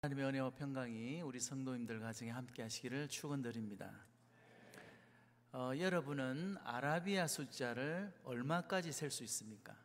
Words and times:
하나님의 0.00 0.28
은혜와 0.28 0.50
평강이 0.50 1.22
우리 1.22 1.40
성도님들 1.40 1.98
가정에 1.98 2.30
함께 2.30 2.62
하시기를 2.62 3.08
축원드립니다. 3.08 4.06
어, 5.50 5.72
여러분은 5.76 6.56
아라비아 6.62 7.26
숫자를 7.26 8.14
얼마까지 8.22 8.92
셀 8.92 9.10
수 9.10 9.24
있습니까? 9.24 9.76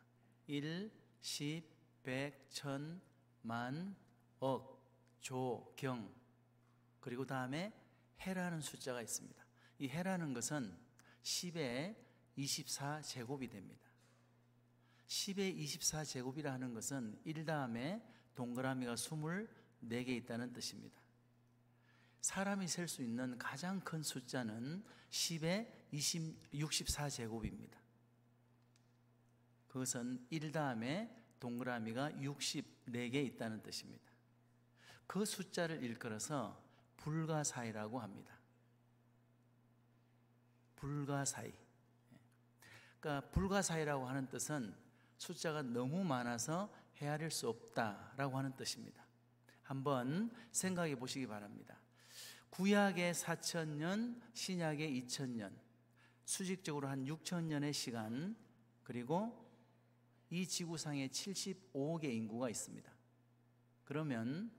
1, 0.46 0.88
10, 1.20 1.64
100, 2.04 2.48
1000, 2.48 3.00
만, 3.42 3.96
억, 4.38 4.86
조, 5.20 5.74
경 5.76 6.08
그리고 7.00 7.26
다음에 7.26 7.72
해라는 8.20 8.60
숫자가 8.60 9.02
있습니다. 9.02 9.44
이 9.80 9.88
해라는 9.88 10.32
것은 10.32 10.78
10의 11.24 11.96
24제곱이 12.38 13.50
됩니다. 13.50 13.88
10의 15.08 15.58
24제곱이라 15.58 16.44
하는 16.44 16.72
것은 16.72 17.18
1 17.24 17.44
다음에 17.44 18.00
동그라미가 18.36 18.94
24개 19.88 20.08
있다는 20.08 20.52
뜻입니다. 20.52 21.00
사람이 22.20 22.66
셀 22.68 22.88
수 22.88 23.02
있는 23.02 23.38
가장 23.38 23.80
큰 23.80 24.02
숫자는 24.02 24.82
10의 25.10 25.70
20, 25.92 26.52
64제곱입니다. 26.52 27.76
그것은 29.68 30.26
1 30.30 30.52
다음에 30.52 31.14
동그라미가 31.38 32.12
64개 32.12 33.14
있다는 33.26 33.62
뜻입니다. 33.62 34.10
그 35.06 35.24
숫자를 35.24 35.82
일컬어서 35.82 36.62
불가사의라고 36.96 38.00
합니다. 38.00 38.38
불가사의. 40.76 41.52
그러니까 43.00 43.28
불가사의라고 43.30 44.06
하는 44.06 44.28
뜻은 44.28 44.74
숫자가 45.18 45.62
너무 45.62 46.04
많아서 46.04 46.72
헤아릴 46.96 47.30
수 47.30 47.48
없다라고 47.48 48.38
하는 48.38 48.56
뜻입니다. 48.56 49.03
한번 49.64 50.30
생각해 50.52 50.94
보시기 50.96 51.26
바랍니다. 51.26 51.80
구약의 52.50 53.14
4천년, 53.14 54.20
신약의 54.32 55.02
2천년, 55.02 55.52
수직적으로 56.24 56.88
한 56.88 57.04
6천년의 57.04 57.72
시간, 57.72 58.36
그리고 58.84 59.44
이 60.30 60.46
지구상에 60.46 61.08
75억의 61.08 62.04
인구가 62.04 62.48
있습니다. 62.48 62.92
그러면 63.84 64.50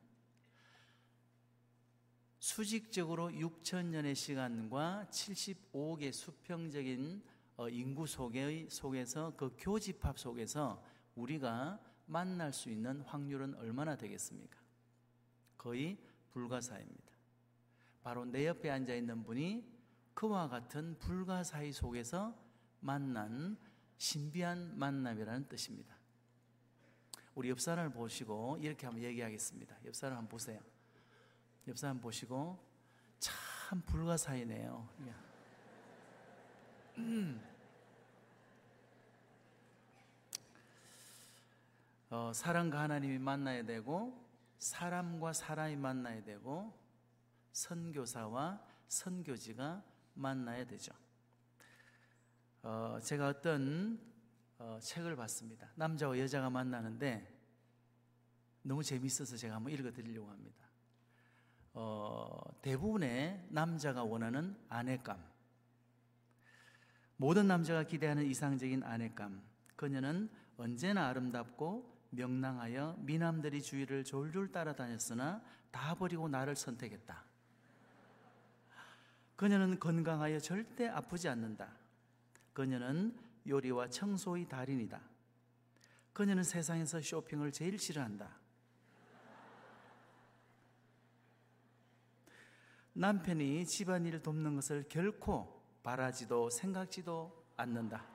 수직적으로 2.40 3.30
6천년의 3.30 4.16
시간과 4.16 5.08
75억의 5.10 6.12
수평적인 6.12 7.24
어, 7.58 7.70
인구 7.70 8.06
속의, 8.06 8.70
속에서 8.70 9.34
그 9.38 9.56
교집합 9.58 10.20
속에서 10.20 10.84
우리가 11.16 11.80
만날 12.06 12.52
수 12.52 12.70
있는 12.70 13.02
확률은 13.02 13.56
얼마나 13.56 13.96
되겠습니까? 13.96 14.65
거의 15.58 15.98
불가사입니다. 16.32 17.14
바로 18.04 18.26
내 18.26 18.46
옆에 18.48 18.70
앉아 18.70 18.94
있는 18.94 19.24
분이 19.24 19.76
그와 20.14 20.48
같은 20.48 20.98
불가사의 21.00 21.74
속에서 21.74 22.38
만난 22.80 23.58
신비한 23.98 24.78
만남이라는 24.78 25.48
뜻입니다. 25.48 25.96
우리 27.34 27.50
옆 27.50 27.60
사람을 27.60 27.92
보시고 27.92 28.58
이렇게 28.62 28.86
한번 28.86 29.04
얘기하겠습니다. 29.04 29.78
옆 29.86 29.96
사람 29.96 30.18
한번 30.18 30.30
보세요. 30.30 30.62
옆 31.68 31.78
사람 31.78 32.00
보시고 32.00 32.64
참 33.20 33.82
불가사의네요. 33.82 34.88
음. 36.98 37.42
어, 42.10 42.32
사람과 42.34 42.82
하나님이 42.82 43.18
만나야 43.18 43.64
되고 43.66 44.25
사람과 44.58 45.34
사람이 45.34 45.76
만나야 45.76 46.24
되고 46.24 46.78
선교사와 47.52 48.62
선교지가 48.88 49.84
만나야 50.16 50.66
되죠. 50.66 50.94
어, 52.62 52.98
제가 53.02 53.28
어떤 53.28 54.00
어, 54.58 54.80
책을 54.82 55.16
봤습니다. 55.16 55.72
남자와 55.76 56.18
여자가 56.20 56.50
만나는데 56.50 57.34
너무 58.64 58.82
재밌어서 58.84 59.38
제가 59.38 59.56
한번 59.56 59.74
읽어드리려고 59.74 60.30
합니다. 60.30 60.66
어, 61.74 62.42
대부분의 62.62 63.48
남자가 63.52 64.04
원하는 64.04 64.58
아내감. 64.70 65.24
모든 67.18 67.48
남자가 67.48 67.84
기대하는 67.84 68.26
이상적인 68.26 68.84
아내감. 68.84 69.44
그녀는 69.76 70.30
언제나 70.58 71.08
아름답고 71.08 71.95
명랑하여 72.16 72.98
미남들이 73.00 73.62
주위를 73.62 74.04
졸졸 74.04 74.52
따라다녔으나 74.52 75.42
다 75.72 75.96
버리고 75.96 76.28
나를 76.28 76.56
선택했다. 76.56 77.24
그녀는 79.36 79.80
건강하여 79.80 80.40
절대 80.40 80.88
아프지 80.88 81.28
않는다. 81.28 81.70
그녀는 82.54 83.18
요리와 83.48 83.90
청소의 83.90 84.48
달인이다. 84.48 85.02
그녀는 86.14 86.44
세상에서 86.44 87.02
쇼핑을 87.02 87.52
제일 87.52 87.78
싫어한다. 87.78 88.30
남편이 92.94 93.66
집안일을 93.66 94.24
돕는 94.24 94.56
것을 94.56 94.86
결코 94.88 95.62
바라지도 95.84 96.50
생각지도 96.50 97.46
않는다. 97.58 98.15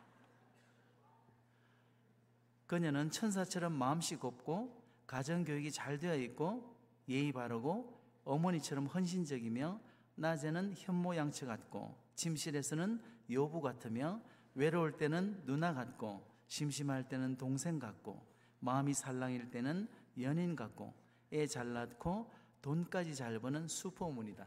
그녀는 2.71 3.11
천사처럼 3.11 3.73
마음씨 3.73 4.15
곱고 4.15 4.81
가정교육이 5.09 5.73
잘 5.73 5.99
되어 5.99 6.15
있고 6.15 6.73
예의 7.09 7.33
바르고 7.33 8.01
어머니처럼 8.23 8.87
헌신적이며 8.87 9.81
낮에는 10.15 10.75
현모양처 10.77 11.47
같고 11.47 12.01
침실에서는 12.15 13.03
여부 13.33 13.61
같으며 13.61 14.23
외로울 14.55 14.97
때는 14.97 15.43
누나 15.47 15.75
같고 15.75 16.25
심심할 16.47 17.09
때는 17.09 17.37
동생 17.39 17.81
같고 17.81 18.25
마음이 18.61 18.95
살랑일 18.95 19.51
때는 19.51 19.89
연인 20.21 20.55
같고 20.55 20.95
애 21.33 21.49
잘 21.49 21.73
낳고 21.73 22.31
돈까지 22.63 23.17
잘 23.17 23.41
버는 23.41 23.67
슈퍼문이다. 23.67 24.47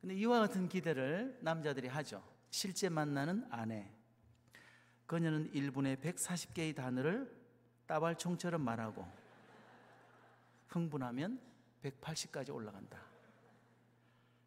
근데 0.00 0.14
이와 0.14 0.38
같은 0.38 0.68
기대를 0.68 1.40
남자들이 1.42 1.88
하죠. 1.88 2.22
실제 2.50 2.88
만나는 2.88 3.44
아내. 3.50 3.90
그녀는 5.06 5.50
1분에 5.52 6.00
140개의 6.00 6.74
단어를 6.74 7.30
따발총처럼 7.86 8.62
말하고 8.62 9.06
흥분하면 10.68 11.40
180까지 11.82 12.54
올라간다. 12.54 12.98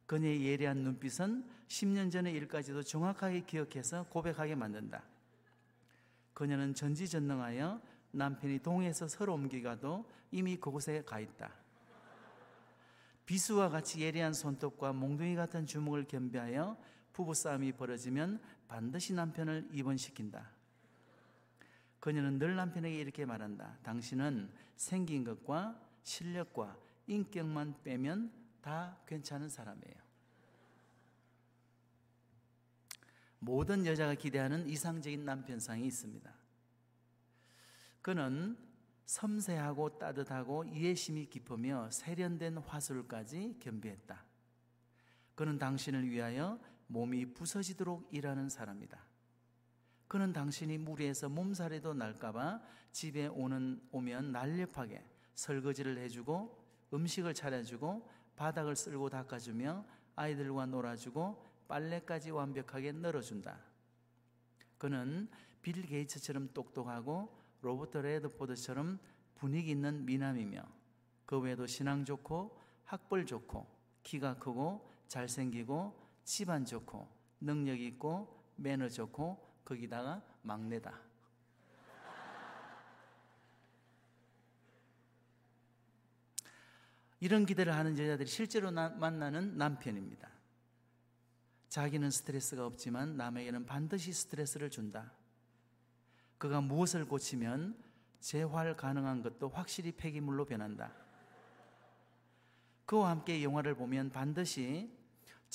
그녀의 0.06 0.46
예리한 0.46 0.78
눈빛은 0.78 1.44
10년 1.68 2.12
전의 2.12 2.34
일까지도 2.34 2.84
정확하게 2.84 3.42
기억해서 3.42 4.04
고백하게 4.10 4.56
만든다. 4.56 5.04
그녀는 6.34 6.74
전지전능하여 6.74 7.82
남편이 8.12 8.60
동해에서 8.60 9.08
서로 9.08 9.34
옮기가도 9.34 10.10
이미 10.32 10.58
그곳에 10.58 11.04
가 11.04 11.20
있다. 11.20 11.52
비수와 13.26 13.70
같이 13.70 14.02
예리한 14.02 14.34
손톱과 14.34 14.94
몽둥이 14.94 15.36
같은 15.36 15.66
주먹을 15.66 16.06
겸비하여 16.06 16.78
부부싸움이 17.14 17.72
벌어지면 17.74 18.40
반드시 18.68 19.14
남편을 19.14 19.70
입원시킨다. 19.72 20.52
그녀는 22.00 22.38
늘 22.38 22.56
남편에게 22.56 23.00
이렇게 23.00 23.26
말한다. 23.26 23.78
당신은 23.84 24.52
생긴 24.76 25.24
것과 25.24 25.80
실력과 26.03 26.78
인격만 27.08 27.84
빼면 27.84 28.31
다 28.62 28.98
괜찮은 29.08 29.50
사람이에요. 29.50 29.96
모든 33.40 33.86
여자가 33.86 34.16
기대하는 34.16 34.68
이상적인 34.68 35.24
남편상이 35.24 35.86
있습니다. 35.86 36.34
그는 38.02 38.58
섬세하고 39.06 40.00
따뜻하고 40.00 40.66
이해심이 40.66 41.28
깊으며 41.28 41.89
세련된 41.92 42.57
화술까지 42.57 43.57
겸비했다. 43.60 44.24
그는 45.36 45.60
당신을 45.60 46.10
위하여 46.10 46.60
몸이 46.88 47.34
부서지도록 47.34 48.08
일하는 48.12 48.50
사람이다. 48.50 49.04
그는 50.08 50.34
당신이 50.34 50.78
무리해서 50.78 51.30
몸살에도 51.30 51.94
날까봐 51.94 52.62
집에 52.92 53.28
오는, 53.28 53.82
오면 53.92 54.32
날렵하게 54.32 55.04
설거지를 55.34 55.98
해주고 55.98 56.64
음식을 56.94 57.34
차려주고 57.34 58.08
바닥을 58.36 58.76
쓸고 58.76 59.10
닦아주며 59.10 59.86
아이들과 60.16 60.68
놀아주고 60.68 61.44
빨래까지 61.68 62.32
완벽하게 62.32 62.92
널어준다. 62.92 63.60
그는 64.78 65.28
빌 65.62 65.86
게이츠처럼 65.86 66.54
똑똑하고 66.54 67.36
로버트 67.62 67.98
레드포드처럼 67.98 69.00
분위기 69.34 69.72
있는 69.72 70.06
미남이며 70.06 70.62
그 71.26 71.40
외에도 71.40 71.66
신앙 71.66 72.06
좋고 72.06 72.60
학벌 72.84 73.26
좋고 73.26 73.66
키가 74.04 74.38
크고 74.38 74.88
잘생기고 75.08 76.05
집안 76.25 76.66
좋고 76.66 77.07
능력 77.39 77.80
있고 77.80 78.44
매너 78.57 78.89
좋고 78.89 79.62
거기다가 79.63 80.22
막내다. 80.42 81.00
이런 87.22 87.45
기대를 87.45 87.74
하는 87.74 87.98
여자들이 87.98 88.27
실제로 88.27 88.69
나, 88.72 88.89
만나는 88.89 89.57
남편입니다. 89.57 90.30
자기는 91.69 92.12
스트레스가 92.12 92.66
없지만 92.66 93.18
남에게는 93.18 93.66
반드시 93.66 94.13
스트레스를 94.13 94.69
준다. 94.69 95.12
그가 96.38 96.62
무엇을 96.62 97.06
고치면 97.07 97.81
재활 98.19 98.75
가능한 98.75 99.24
것도 99.24 99.50
확실히 99.50 99.92
폐기물로 99.92 100.45
변한다. 100.45 100.92
그와 102.86 103.10
함께 103.10 103.44
영화를 103.44 103.75
보면 103.75 104.12
반드시 104.12 104.92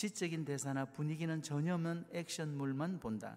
지적인 0.00 0.46
대사나 0.46 0.86
분위기는 0.86 1.42
전혀 1.42 1.74
없는 1.74 2.06
액션물만 2.12 3.00
본다. 3.00 3.36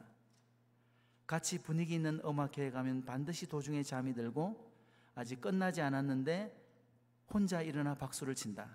같이 1.27 1.61
분위기 1.61 1.95
있는 1.95 2.21
음악회에 2.23 2.71
가면 2.71 3.03
반드시 3.03 3.47
도중에 3.47 3.83
잠이 3.83 4.13
들고 4.13 4.71
아직 5.13 5.41
끝나지 5.41 5.81
않았는데 5.81 6.55
혼자 7.33 7.61
일어나 7.61 7.95
박수를 7.95 8.33
친다. 8.33 8.69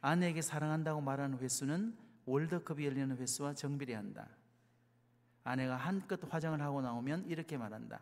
아내에게 0.00 0.40
사랑한다고 0.40 1.02
말하는 1.02 1.40
횟수는 1.40 1.94
월드컵이 2.24 2.86
열리는 2.86 3.14
횟수와 3.14 3.52
정비례한다. 3.52 4.30
아내가 5.44 5.76
한껏 5.76 6.18
화장을 6.32 6.58
하고 6.58 6.80
나오면 6.80 7.26
이렇게 7.26 7.58
말한다. 7.58 8.00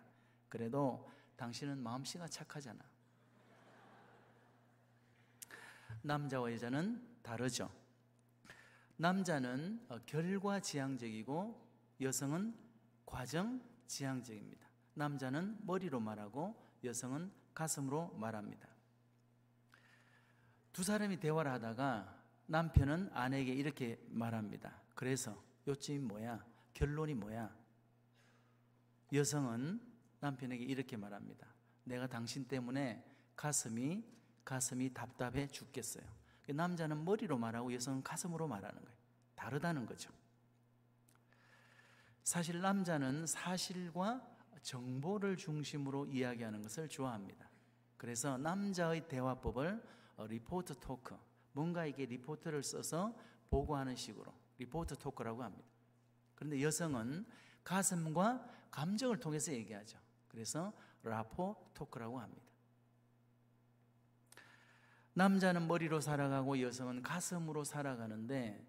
그래도 0.49 1.11
당신은 1.35 1.82
마음씨가 1.82 2.29
착하잖아. 2.29 2.85
남자와 6.03 6.53
여자는 6.53 7.13
다르죠. 7.25 7.71
남자는 8.97 9.87
어, 9.88 9.99
결과 10.06 10.61
지향적이고 10.61 11.61
여성은 12.00 12.55
과정 13.05 13.61
지향적입니다. 13.87 14.69
남자는 14.94 15.59
머리로 15.62 15.99
말하고 15.99 16.55
여성은 16.85 17.32
가슴으로 17.55 18.15
말합니다. 18.19 18.69
두 20.73 20.85
사람이 20.85 21.19
대화를 21.19 21.50
하다가 21.53 22.23
남편은 22.47 23.11
아내에게 23.12 23.53
이렇게 23.53 23.99
말합니다. 24.09 24.82
그래서 24.94 25.43
요점이 25.67 26.00
뭐야? 26.00 26.44
결론이 26.75 27.15
뭐야? 27.15 27.56
여성은 29.12 29.81
남편에게 30.20 30.62
이렇게 30.62 30.97
말합니다. 30.97 31.47
내가 31.85 32.06
당신 32.06 32.47
때문에 32.47 33.05
가슴이 33.35 34.05
가슴이 34.44 34.93
답답해 34.93 35.47
죽겠어요. 35.49 36.05
남자는 36.52 37.05
머리로 37.05 37.38
말하고 37.38 37.73
여성은 37.73 38.02
가슴으로 38.02 38.46
말하는 38.46 38.82
거예요. 38.82 38.96
다르다는 39.35 39.87
거죠. 39.87 40.11
사실 42.23 42.61
남자는 42.61 43.26
사실과 43.26 44.26
정보를 44.62 45.37
중심으로 45.37 46.06
이야기하는 46.06 46.62
것을 46.62 46.88
좋아합니다. 46.88 47.49
그래서 47.96 48.38
남자의 48.38 49.06
대화법을 49.08 49.82
어, 50.17 50.26
report 50.26 50.79
talk, 50.81 51.17
뭔가 51.52 51.87
이게 51.87 52.06
리포트를 52.06 52.62
써서 52.62 53.14
보고하는 53.50 53.96
식으로 53.96 54.32
리포트 54.58 54.96
토크라고 54.96 55.43
합니다. 55.43 55.69
그런데 56.35 56.62
여성은 56.62 57.26
가슴과 57.62 58.49
감정을 58.70 59.19
통해서 59.19 59.52
얘기하죠. 59.52 59.99
그래서 60.29 60.73
라포 61.02 61.70
토크라고 61.75 62.20
합니다. 62.20 62.54
남자는 65.14 65.69
머리로 65.69 66.00
살아가고 66.00 66.61
여성은 66.61 67.02
가슴으로 67.02 67.64
살아가는데 67.64 68.66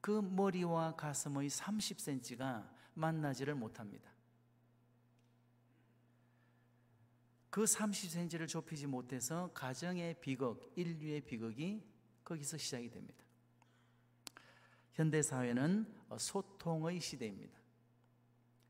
그 0.00 0.20
머리와 0.20 0.94
가슴의 0.96 1.50
30cm가 1.50 2.68
만나지를 2.94 3.54
못합니다. 3.54 4.10
그 7.50 7.64
30cm를 7.64 8.46
좁히지 8.46 8.86
못해서 8.86 9.50
가정의 9.52 10.20
비극, 10.20 10.72
인류의 10.76 11.22
비극이 11.22 11.82
거기서 12.22 12.58
시작이 12.58 12.90
됩니다. 12.90 13.24
현대 14.92 15.22
사회는 15.22 15.86
소통의 16.16 17.00
시대입니다. 17.00 17.58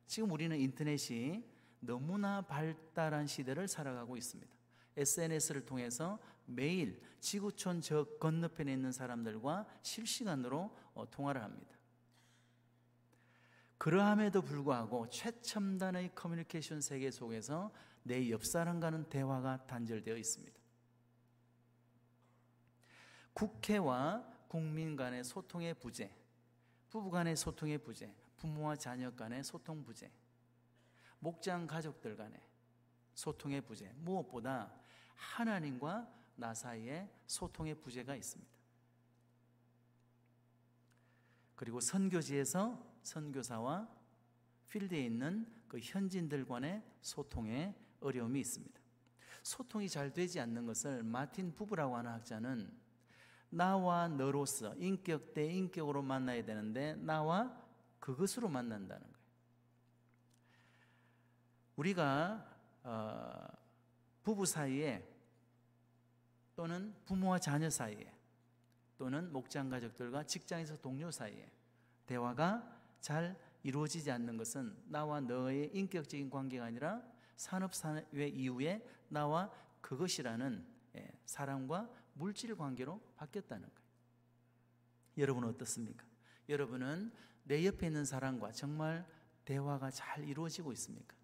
지금 0.06 0.30
우리는 0.30 0.58
인터넷이 0.58 1.44
너무나 1.80 2.42
발달한 2.42 3.26
시대를 3.26 3.68
살아가고 3.68 4.16
있습니다. 4.16 4.57
SNS를 4.98 5.64
통해서 5.64 6.18
매일 6.46 7.00
지구촌 7.20 7.80
저 7.80 8.04
건너편에 8.18 8.72
있는 8.72 8.90
사람들과 8.92 9.66
실시간으로 9.82 10.74
어, 10.94 11.10
통화를 11.10 11.42
합니다. 11.42 11.76
그러함에도 13.78 14.42
불구하고 14.42 15.08
최첨단의 15.08 16.14
커뮤니케이션 16.14 16.80
세계 16.80 17.10
속에서 17.10 17.72
내 18.02 18.30
옆 18.30 18.44
사람과는 18.44 19.08
대화가 19.08 19.66
단절되어 19.66 20.16
있습니다. 20.16 20.58
국회와 23.34 24.26
국민 24.48 24.96
간의 24.96 25.22
소통의 25.22 25.74
부재, 25.74 26.10
부부 26.88 27.10
간의 27.10 27.36
소통의 27.36 27.78
부재, 27.78 28.12
부모와 28.38 28.76
자녀 28.76 29.14
간의 29.14 29.44
소통 29.44 29.84
부재, 29.84 30.10
목장 31.20 31.66
가족들 31.66 32.16
간의 32.16 32.40
소통의 33.14 33.60
부재, 33.60 33.92
무엇보다 33.96 34.72
하나님과 35.18 36.08
나 36.36 36.54
사이에 36.54 37.10
소통의 37.26 37.74
부재가 37.74 38.14
있습니다. 38.14 38.50
그리고 41.56 41.80
선교지에서 41.80 42.80
선교사와 43.02 43.88
필드에 44.68 45.04
있는 45.04 45.52
그 45.66 45.80
현진들 45.80 46.46
간의 46.46 46.82
소통에 47.02 47.74
어려움이 48.00 48.40
있습니다. 48.40 48.78
소통이 49.42 49.88
잘 49.88 50.12
되지 50.12 50.38
않는 50.40 50.66
것을 50.66 51.02
마틴 51.02 51.52
부부라고 51.54 51.96
하는 51.96 52.12
학자는 52.12 52.72
나와 53.50 54.08
너로서 54.08 54.74
인격 54.76 55.34
대 55.34 55.46
인격으로 55.46 56.02
만나야 56.02 56.44
되는데 56.44 56.94
나와 56.96 57.56
그것으로 57.98 58.48
만난다는 58.48 59.02
거예요. 59.02 59.18
우리가 61.76 62.56
어, 62.84 63.57
부부 64.28 64.44
사이에 64.44 65.02
또는 66.54 66.94
부모와 67.06 67.38
자녀 67.38 67.70
사이에 67.70 68.12
또는 68.98 69.32
목장 69.32 69.70
가족들과 69.70 70.24
직장에서 70.24 70.76
동료 70.82 71.10
사이에 71.10 71.50
대화가 72.04 72.78
잘 73.00 73.40
이루어지지 73.62 74.10
않는 74.10 74.36
것은 74.36 74.76
나와 74.84 75.22
너의 75.22 75.70
인격적인 75.74 76.28
관계가 76.28 76.66
아니라 76.66 77.02
산업사회 77.36 78.28
이후에 78.28 78.86
나와 79.08 79.50
그것이라는 79.80 80.66
예, 80.96 81.10
사람과 81.24 81.88
물질 82.12 82.54
관계로 82.54 83.00
바뀌었다는 83.16 83.66
거예요. 83.66 83.88
여러분은 85.16 85.48
어떻습니까? 85.48 86.04
여러분은 86.50 87.10
내 87.44 87.64
옆에 87.64 87.86
있는 87.86 88.04
사람과 88.04 88.52
정말 88.52 89.08
대화가 89.46 89.90
잘 89.90 90.28
이루어지고 90.28 90.70
있습니까? 90.72 91.17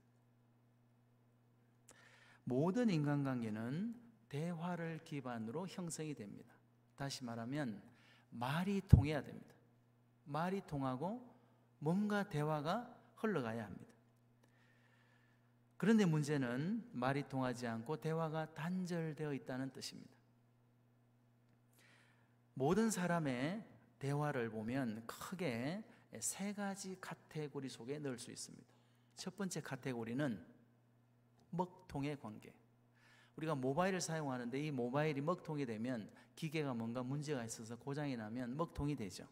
모든 2.45 2.91
인간관계는 2.91 3.95
대화를 4.29 5.01
기반으로 5.05 5.67
형성이 5.67 6.15
됩니다. 6.15 6.55
다시 6.97 7.25
말하면 7.25 7.83
말이 8.31 8.81
통해야 8.89 9.23
됩니다. 9.23 9.55
말이 10.25 10.63
통하고 10.67 11.35
뭔가 11.79 12.29
대화가 12.29 12.95
흘러가야 13.17 13.65
합니다. 13.65 13.93
그런데 15.77 16.05
문제는 16.05 16.89
말이 16.93 17.29
통하지 17.29 17.67
않고 17.67 17.97
대화가 17.97 18.55
단절되어 18.55 19.35
있다는 19.35 19.71
뜻입니다. 19.73 20.15
모든 22.55 22.91
사람의 22.91 23.67
대화를 23.99 24.51
보면 24.51 25.07
크게 25.07 25.83
세 26.21 26.53
가지 26.55 26.97
카테고리 27.01 27.69
속에 27.69 27.99
넣을 27.99 28.19
수 28.19 28.31
있습니다. 28.31 28.67
첫 29.17 29.37
번째 29.37 29.61
카테고리는 29.61 30.54
먹통의 31.55 32.19
관계. 32.21 32.53
우리가 33.37 33.55
모바일을 33.55 34.01
사용하는데 34.01 34.67
이 34.67 34.71
모바일이 34.71 35.21
먹통이 35.21 35.67
되면 35.67 36.11
기계가 36.37 36.75
뭔가 36.75 37.03
문제가 37.03 37.45
있어서 37.45 37.77
고장이 37.77 38.17
나면 38.17 38.57
먹통이 38.57 38.97
되죠. 38.97 39.27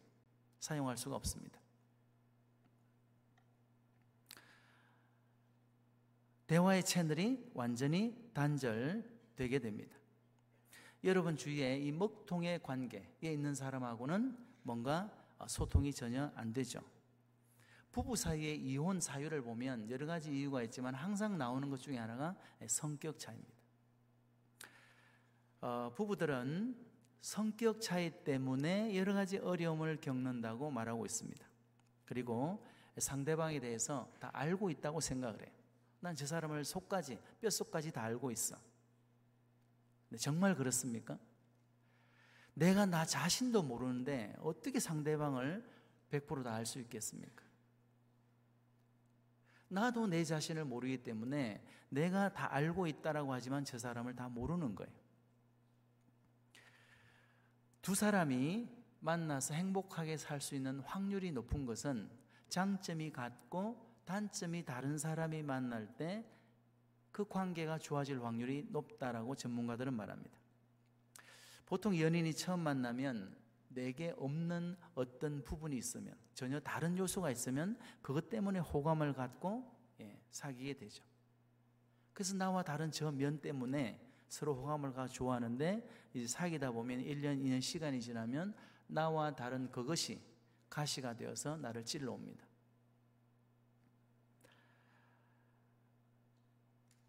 사용할 0.59 0.97
수가 0.97 1.15
없습니다. 1.15 1.59
대화의 6.47 6.83
채널이 6.83 7.51
완전히 7.53 8.29
단절되게 8.33 9.59
됩니다. 9.59 9.95
여러분 11.03 11.35
주위에 11.35 11.79
이 11.79 11.91
먹통의 11.91 12.61
관계에 12.63 13.03
있는 13.21 13.55
사람하고는 13.55 14.37
뭔가 14.63 15.11
소통이 15.47 15.93
전혀 15.93 16.31
안 16.35 16.53
되죠. 16.53 16.79
부부 17.93 18.15
사이의 18.15 18.59
이혼 18.59 18.99
사유를 18.99 19.43
보면 19.43 19.87
여러 19.91 20.07
가지 20.07 20.35
이유가 20.35 20.63
있지만 20.63 20.95
항상 20.95 21.37
나오는 21.37 21.69
것 21.69 21.79
중에 21.79 21.97
하나가 21.97 22.35
성격 22.67 23.19
차이입니다. 23.19 23.53
어, 25.61 25.93
부부들은 25.95 26.75
성격 27.21 27.79
차이 27.79 28.09
때문에 28.23 28.97
여러 28.97 29.13
가지 29.13 29.37
어려움을 29.37 30.01
겪는다고 30.01 30.71
말하고 30.71 31.05
있습니다. 31.05 31.45
그리고 32.05 32.65
상대방에 32.97 33.59
대해서 33.59 34.11
다 34.19 34.31
알고 34.33 34.71
있다고 34.71 34.99
생각을 34.99 35.41
해요. 35.41 35.51
난 35.99 36.15
저 36.15 36.25
사람을 36.25 36.65
속까지, 36.65 37.19
뼛속까지 37.41 37.91
다 37.91 38.01
알고 38.03 38.31
있어. 38.31 38.57
정말 40.17 40.55
그렇습니까? 40.55 41.17
내가 42.55 42.87
나 42.87 43.05
자신도 43.05 43.61
모르는데 43.63 44.35
어떻게 44.39 44.79
상대방을 44.79 45.63
100%다 46.11 46.53
알 46.53 46.65
수 46.65 46.79
있겠습니까? 46.79 47.42
나도 49.73 50.07
내 50.07 50.23
자신을 50.23 50.65
모르기 50.65 51.03
때문에 51.03 51.63
내가 51.89 52.31
다 52.31 52.53
알고 52.53 52.87
있다라고 52.87 53.33
하지만 53.33 53.65
저 53.65 53.77
사람을 53.77 54.15
다 54.15 54.29
모르는 54.29 54.75
거예요. 54.75 54.91
두 57.81 57.95
사람이 57.95 58.69
만나서 58.99 59.53
행복하게 59.53 60.17
살 60.17 60.39
수 60.39 60.55
있는 60.55 60.79
확률이 60.79 61.31
높은 61.31 61.65
것은 61.65 62.09
장점이 62.49 63.11
같고 63.11 64.01
단점이 64.05 64.63
다른 64.65 64.97
사람이 64.97 65.43
만날 65.43 65.87
때 65.97 66.33
그 67.13 67.23
관계가 67.27 67.77
좋아질 67.77 68.25
확률이 68.25 68.67
높다라고 68.71 69.35
전문가들은 69.35 69.93
말합니다. 69.93 70.35
보통 71.67 71.97
연인이 71.97 72.33
처음 72.33 72.61
만나면 72.61 73.37
내게 73.73 74.13
없는 74.17 74.75
어떤 74.95 75.43
부분이 75.43 75.77
있으면 75.77 76.15
전혀 76.33 76.59
다른 76.59 76.97
요소가 76.97 77.31
있으면 77.31 77.77
그것 78.01 78.29
때문에 78.29 78.59
호감을 78.59 79.13
갖고 79.13 79.71
예, 79.99 80.19
사귀게 80.31 80.73
되죠. 80.75 81.03
그래서 82.13 82.35
나와 82.35 82.63
다른 82.63 82.91
저 82.91 83.11
면 83.11 83.39
때문에 83.39 83.99
서로 84.27 84.55
호감을 84.55 84.93
갖고 84.93 85.13
좋아하는데 85.13 85.87
이제 86.13 86.27
사귀다 86.27 86.71
보면 86.71 86.99
1년, 87.01 87.39
2년 87.39 87.61
시간이 87.61 88.01
지나면 88.01 88.55
나와 88.87 89.35
다른 89.35 89.69
그것이 89.69 90.21
가시가 90.69 91.15
되어서 91.15 91.57
나를 91.57 91.85
찔러옵니다. 91.85 92.52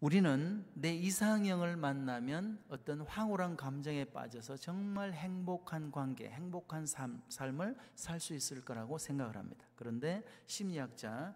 우리는 0.01 0.65
내 0.73 0.93
이상형을 0.93 1.77
만나면 1.77 2.61
어떤 2.67 3.01
황홀한 3.01 3.55
감정에 3.55 4.03
빠져서 4.05 4.57
정말 4.57 5.13
행복한 5.13 5.89
관계, 5.89 6.29
행복한 6.29 6.85
삶, 6.85 7.23
삶을 7.29 7.77
살 7.95 8.19
수 8.19 8.33
있을 8.33 8.63
거라고 8.63 8.97
생각을 8.97 9.37
합니다. 9.37 9.65
그런데 9.75 10.23
심리학자 10.47 11.35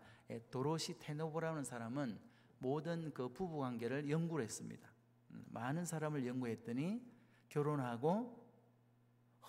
도로시 0.51 0.99
테노보라는 0.99 1.63
사람은 1.63 2.19
모든 2.59 3.13
그 3.13 3.29
부부 3.29 3.59
관계를 3.59 4.09
연구를 4.09 4.43
했습니다. 4.43 4.89
음, 5.31 5.45
많은 5.51 5.85
사람을 5.85 6.27
연구했더니 6.27 7.01
결혼하고 7.47 8.37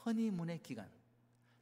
허니문의 0.05 0.63
기간, 0.63 0.89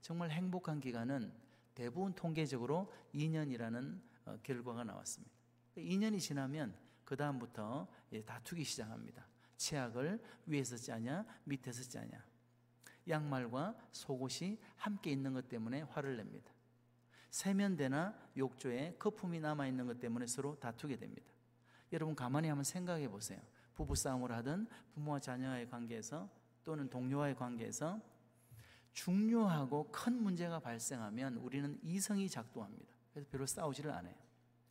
정말 0.02 0.30
행복한 0.30 0.80
기간은 0.80 1.32
대부분 1.74 2.12
통계적으로 2.12 2.92
2년이라는 3.14 4.00
어, 4.26 4.38
결과가 4.42 4.84
나왔습니다. 4.84 5.34
2년이 5.76 6.20
지나면 6.20 6.87
그 7.08 7.16
다음부터 7.16 7.88
다투기 8.26 8.64
시작합니다. 8.64 9.26
치약을 9.56 10.22
위에서 10.44 10.76
짜냐, 10.76 11.24
밑에서 11.44 11.82
짜냐. 11.84 12.22
양말과 13.08 13.74
속옷이 13.92 14.58
함께 14.76 15.10
있는 15.10 15.32
것 15.32 15.48
때문에 15.48 15.80
화를 15.80 16.18
냅니다. 16.18 16.52
세면대나 17.30 18.14
욕조에 18.36 18.96
거품이 18.98 19.40
남아 19.40 19.68
있는 19.68 19.86
것 19.86 19.98
때문에 19.98 20.26
서로 20.26 20.60
다투게 20.60 20.96
됩니다. 20.96 21.32
여러분 21.92 22.14
가만히 22.14 22.48
한번 22.48 22.64
생각해 22.64 23.08
보세요. 23.08 23.40
부부 23.72 23.94
싸움을 23.94 24.30
하든 24.32 24.66
부모와 24.92 25.18
자녀와의 25.20 25.70
관계에서 25.70 26.28
또는 26.62 26.90
동료와의 26.90 27.36
관계에서 27.36 28.02
중요하고 28.92 29.90
큰 29.90 30.12
문제가 30.12 30.60
발생하면 30.60 31.36
우리는 31.36 31.80
이성이 31.82 32.28
작동합니다. 32.28 32.92
그래서 33.14 33.30
별로 33.30 33.46
싸우지를 33.46 33.92
않아요. 33.92 34.14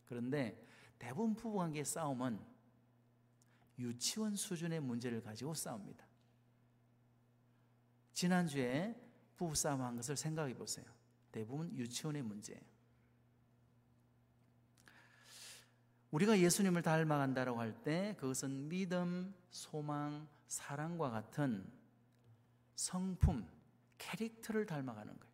그런데 0.06 0.67
대부분 0.98 1.34
부부 1.34 1.58
관계 1.58 1.84
싸움은 1.84 2.38
유치원 3.78 4.34
수준의 4.34 4.80
문제를 4.80 5.22
가지고 5.22 5.54
싸웁니다. 5.54 6.06
지난주에 8.12 8.94
부부싸움 9.36 9.82
한 9.82 9.94
것을 9.96 10.16
생각해 10.16 10.54
보세요. 10.54 10.84
대부분 11.30 11.72
유치원의 11.76 12.22
문제예요. 12.22 12.60
우리가 16.10 16.38
예수님을 16.38 16.82
닮아간다고 16.82 17.60
할 17.60 17.82
때 17.84 18.16
그것은 18.18 18.68
믿음, 18.68 19.34
소망, 19.50 20.26
사랑과 20.48 21.10
같은 21.10 21.70
성품, 22.74 23.46
캐릭터를 23.98 24.66
닮아가는 24.66 25.18
거예요. 25.18 25.27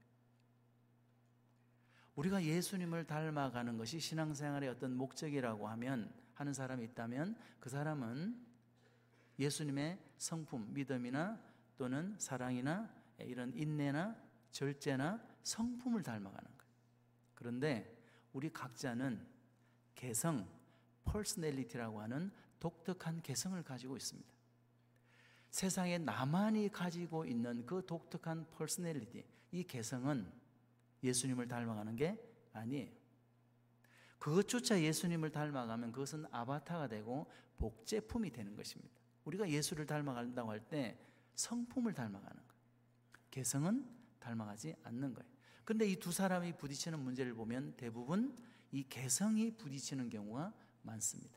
우리가 2.17 2.45
예수님을 2.45 3.07
닮아가는 3.07 3.77
것이 3.77 3.99
신앙생활의 3.99 4.69
어떤 4.69 4.97
목적이라고 4.97 5.69
하면 5.69 6.13
하는 6.35 6.53
사람이 6.53 6.85
있다면 6.85 7.37
그 7.61 7.69
사람은 7.69 8.41
예수님의 9.39 9.99
성품, 10.17 10.73
믿음이나 10.73 11.41
또는 11.77 12.15
사랑이나 12.19 12.89
이런 13.19 13.53
인내나 13.55 14.17
절제나 14.53 15.21
성품을 15.43 16.03
닮아가는 16.03 16.51
거예요. 16.59 16.73
그런데 17.35 17.99
우리 18.33 18.53
각자는 18.53 19.27
개성, 19.95 20.49
personality라고 21.05 22.01
하는 22.01 22.31
독특한 22.61 23.23
개성을 23.23 23.61
가지고 23.63 23.97
있습니다. 23.97 24.29
세상에 25.51 25.99
나만이 25.99 26.69
가지고 26.71 27.25
있는 27.25 27.67
그 27.67 27.85
독특한 27.87 28.47
personality, 28.51 29.25
이 29.53 29.65
개성은 29.65 30.44
예수님을 31.05 31.47
닮아가는 31.49 31.95
게 31.97 32.19
아니에요. 32.53 32.91
그것조차 34.19 34.81
예수님을 34.81 35.31
닮아가면 35.31 35.93
그것은 35.93 36.25
아바타가 36.31 36.89
되고 36.89 37.31
복제품이 37.59 38.31
되는 38.31 38.57
것입니다. 38.57 38.95
우리가 39.25 39.49
예수를 39.49 39.87
닮아간다고 39.87 40.51
할 40.51 40.61
때 40.69 40.99
성품을 41.35 41.93
닮아가는 41.95 42.37
거예요. 42.37 42.55
개성은 43.31 43.89
닮아가지 44.21 44.75
않는 44.83 45.15
거예요. 45.15 45.29
근데 45.65 45.87
이 45.87 45.97
두 45.97 46.13
사람이 46.13 46.57
부딪히는 46.57 46.99
문제를 47.01 47.35
보면 47.35 47.75
대부분 47.77 48.37
이 48.71 48.85
개성이 48.89 49.51
부딪히는 49.57 50.11
경우가 50.11 50.53
많습니다. 50.83 51.37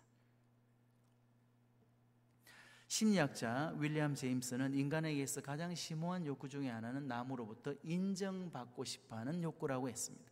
심리학자 2.87 3.75
윌리엄 3.77 4.15
제임스는 4.15 4.73
인간에게서 4.73 5.41
가장 5.41 5.75
심오한 5.75 6.25
욕구 6.25 6.47
중에 6.47 6.69
하나는 6.69 7.07
남으로부터 7.07 7.73
인정받고 7.83 8.83
싶어 8.85 9.17
하는 9.17 9.43
욕구라고 9.43 9.89
했습니다. 9.89 10.31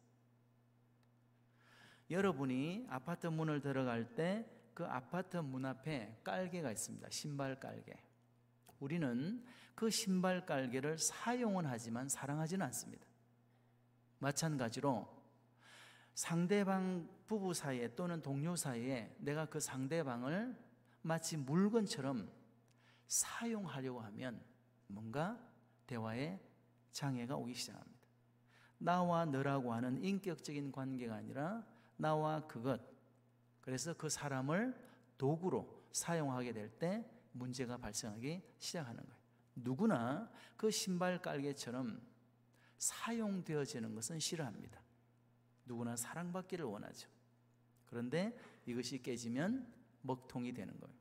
여러분이 2.10 2.88
아파트 2.90 3.28
문을 3.28 3.62
들어갈 3.62 4.16
때 4.16 4.56
그 4.76 4.86
아파트 4.86 5.38
문 5.38 5.66
앞에 5.66 6.20
깔개가 6.24 6.70
있습니다. 6.70 7.08
신발 7.10 7.60
깔개. 7.60 7.94
우리는 8.82 9.44
그 9.74 9.90
신발 9.90 10.46
깔개를 10.46 10.98
사용은 10.98 11.66
하지만 11.66 12.10
사랑하지는 12.10 12.64
않습니다. 12.66 13.08
마찬가지로 14.20 15.08
상대방 16.14 17.10
부부 17.26 17.54
사이에 17.54 17.96
또는 17.96 18.22
동료 18.22 18.56
사이에 18.58 19.16
내가 19.20 19.46
그 19.46 19.62
상대방을 19.62 20.56
마치 21.02 21.38
물건처럼 21.38 22.30
사용하려고 23.08 24.02
하면 24.02 24.42
뭔가 24.88 25.40
대화에 25.88 26.40
장애가 26.92 27.36
오기 27.36 27.54
시작합니다. 27.54 28.06
나와 28.78 29.26
너라고 29.26 29.74
하는 29.74 30.04
인격적인 30.04 30.72
관계가 30.72 31.16
아니라 31.16 31.66
나와 31.98 32.46
그것. 32.48 32.82
그래서 33.62 33.94
그 33.94 34.10
사람을 34.10 34.76
도구로 35.18 35.86
사용하게 35.92 36.54
될 36.54 36.70
때 36.78 37.10
문제가 37.32 37.78
발생하기 37.78 38.42
시작하는 38.60 39.04
거예요. 39.04 39.16
누구나 39.56 40.32
그 40.58 40.72
신발 40.72 41.22
깔개처럼 41.22 42.02
사용되어지는 42.78 43.96
것은 43.96 44.20
싫어합니다. 44.20 44.82
누구나 45.66 45.96
사랑받기를 45.96 46.66
원하죠. 46.66 47.10
그런데 47.86 48.38
이것이 48.66 49.02
깨지면 49.02 49.72
먹통이 50.02 50.54
되는 50.54 50.78
거예요. 50.80 50.96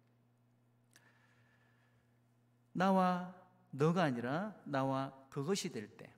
나와 2.74 3.34
너가 3.70 4.02
아니라 4.02 4.54
나와 4.64 5.12
그것이 5.30 5.72
될 5.72 5.88
때, 5.96 6.12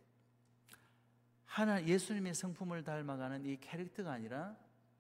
하나 1.45 1.83
예수님의 1.87 2.35
성품을 2.35 2.83
닮아가는 2.83 3.45
이 3.47 3.59
캐릭터가 3.61 4.13
아니라 4.13 4.57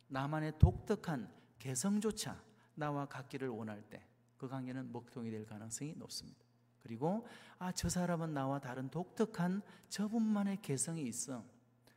나만의 0.08 0.58
독특한 0.58 1.28
개성조차 1.58 2.40
나와 2.74 3.06
같기를 3.06 3.48
원할 3.48 3.82
때, 3.82 4.06
그 4.36 4.48
관계는 4.48 4.92
먹통이 4.92 5.30
될 5.30 5.44
가능성이 5.44 5.94
높습니다. 5.96 6.44
그리고 6.82 7.26
아, 7.58 7.72
저 7.72 7.88
사람은 7.88 8.32
나와 8.32 8.60
다른 8.60 8.88
독특한 8.90 9.60
저분만의 9.88 10.62
개성이 10.62 11.02
있어. 11.02 11.44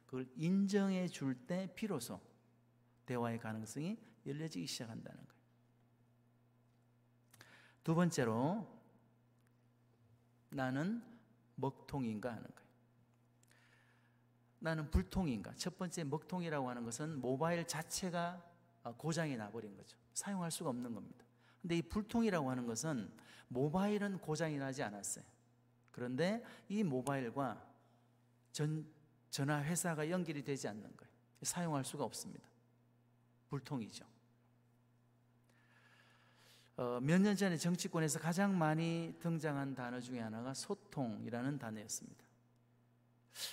그걸 0.06 0.28
인정해 0.36 1.08
줄 1.08 1.36
때 1.46 1.72
비로소 1.75 2.20
대화의 3.06 3.39
가능성이 3.39 3.98
열려지기 4.25 4.66
시작한다는 4.66 5.20
거예요. 5.20 5.39
두 7.84 7.94
번째로 7.94 8.79
나는 10.50 11.03
먹통인가 11.56 12.29
하는 12.29 12.44
거예요. 12.44 12.70
나는 14.60 14.89
불통인가. 14.91 15.53
첫 15.56 15.77
번째 15.77 16.03
먹통이라고 16.03 16.70
하는 16.70 16.84
것은 16.84 17.20
모바일 17.22 17.65
자체가 17.65 18.44
고장이 18.98 19.38
나버린 19.38 19.75
거죠. 19.75 19.98
사용할 20.13 20.51
수가 20.51 20.70
없는 20.70 20.94
겁니다. 20.94 21.25
근데 21.62 21.77
이 21.77 21.82
불통이라고 21.82 22.50
하는 22.50 22.65
것은 22.65 23.12
모바일은 23.48 24.20
고장이 24.20 24.58
나지 24.58 24.84
않았어요. 24.84 25.25
그런데 25.91 26.44
이 26.68 26.84
모바일과 26.84 27.65
전, 28.51 28.86
전화 29.29 29.62
회사가 29.63 30.10
연결이 30.10 30.44
되지 30.44 30.68
않는 30.68 30.84
거예요. 30.96 31.13
사용할 31.41 31.84
수가 31.84 32.03
없습니다. 32.03 32.48
불통이죠. 33.50 34.06
어, 36.80 36.98
몇 37.02 37.20
년 37.20 37.36
전에 37.36 37.58
정치권에서 37.58 38.20
가장 38.20 38.58
많이 38.58 39.14
등장한 39.20 39.76
단어 39.76 40.00
중에 40.00 40.22
하나가 40.22 40.54
소통이라는 40.54 41.60
단어였습니다. 41.60 42.24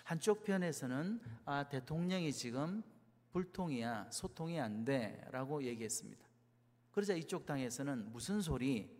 한쪽 0.05 0.45
편에서는 0.45 1.21
아, 1.45 1.69
대통령이 1.69 2.33
지금 2.33 2.85
불통이야, 3.33 4.13
소통이 4.13 4.61
안 4.61 4.85
돼, 4.85 5.27
라고 5.33 5.65
얘기했습니다. 5.65 6.25
그러자 6.93 7.15
이쪽 7.15 7.47
당에서는 7.47 8.13
무슨 8.13 8.41
소리? 8.41 8.97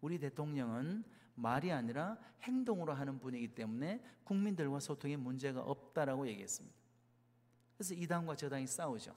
우리 0.00 0.18
대통령은 0.18 1.04
말이 1.36 1.70
아니라 1.70 2.18
행동으로 2.42 2.92
하는 2.92 3.20
분이기 3.20 3.54
때문에 3.54 4.02
국민들과 4.24 4.80
소통에 4.80 5.16
문제가 5.16 5.60
없다라고 5.60 6.26
얘기했습니다. 6.26 6.76
그래서 7.76 7.94
이 7.94 8.04
당과 8.08 8.34
저 8.34 8.48
당이 8.48 8.66
싸우죠. 8.66 9.14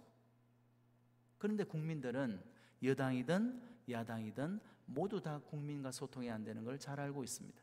그런데 1.39 1.63
국민들은 1.63 2.53
여당이든 2.83 3.61
야당이든 3.89 4.59
모두 4.85 5.21
다 5.21 5.39
국민과 5.39 5.91
소통이 5.91 6.29
안 6.29 6.43
되는 6.43 6.63
걸 6.63 6.77
잘 6.77 6.99
알고 6.99 7.23
있습니다. 7.23 7.61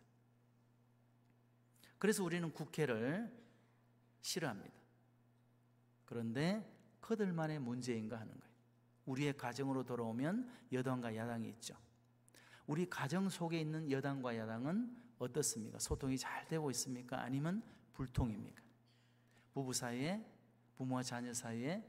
그래서 1.98 2.24
우리는 2.24 2.50
국회를 2.52 3.30
싫어합니다. 4.22 4.74
그런데 6.06 6.66
그들만의 7.00 7.58
문제인가 7.58 8.18
하는 8.18 8.32
거예요. 8.32 8.54
우리의 9.06 9.36
가정으로 9.36 9.84
돌아오면 9.84 10.50
여당과 10.72 11.14
야당이 11.14 11.48
있죠. 11.50 11.76
우리 12.66 12.88
가정 12.88 13.28
속에 13.28 13.60
있는 13.60 13.90
여당과 13.90 14.36
야당은 14.36 14.96
어떻습니까? 15.18 15.78
소통이 15.78 16.16
잘 16.16 16.46
되고 16.48 16.70
있습니까? 16.70 17.20
아니면 17.20 17.62
불통입니까? 17.92 18.62
부부 19.52 19.74
사이에, 19.74 20.24
부모와 20.76 21.02
자녀 21.02 21.34
사이에, 21.34 21.84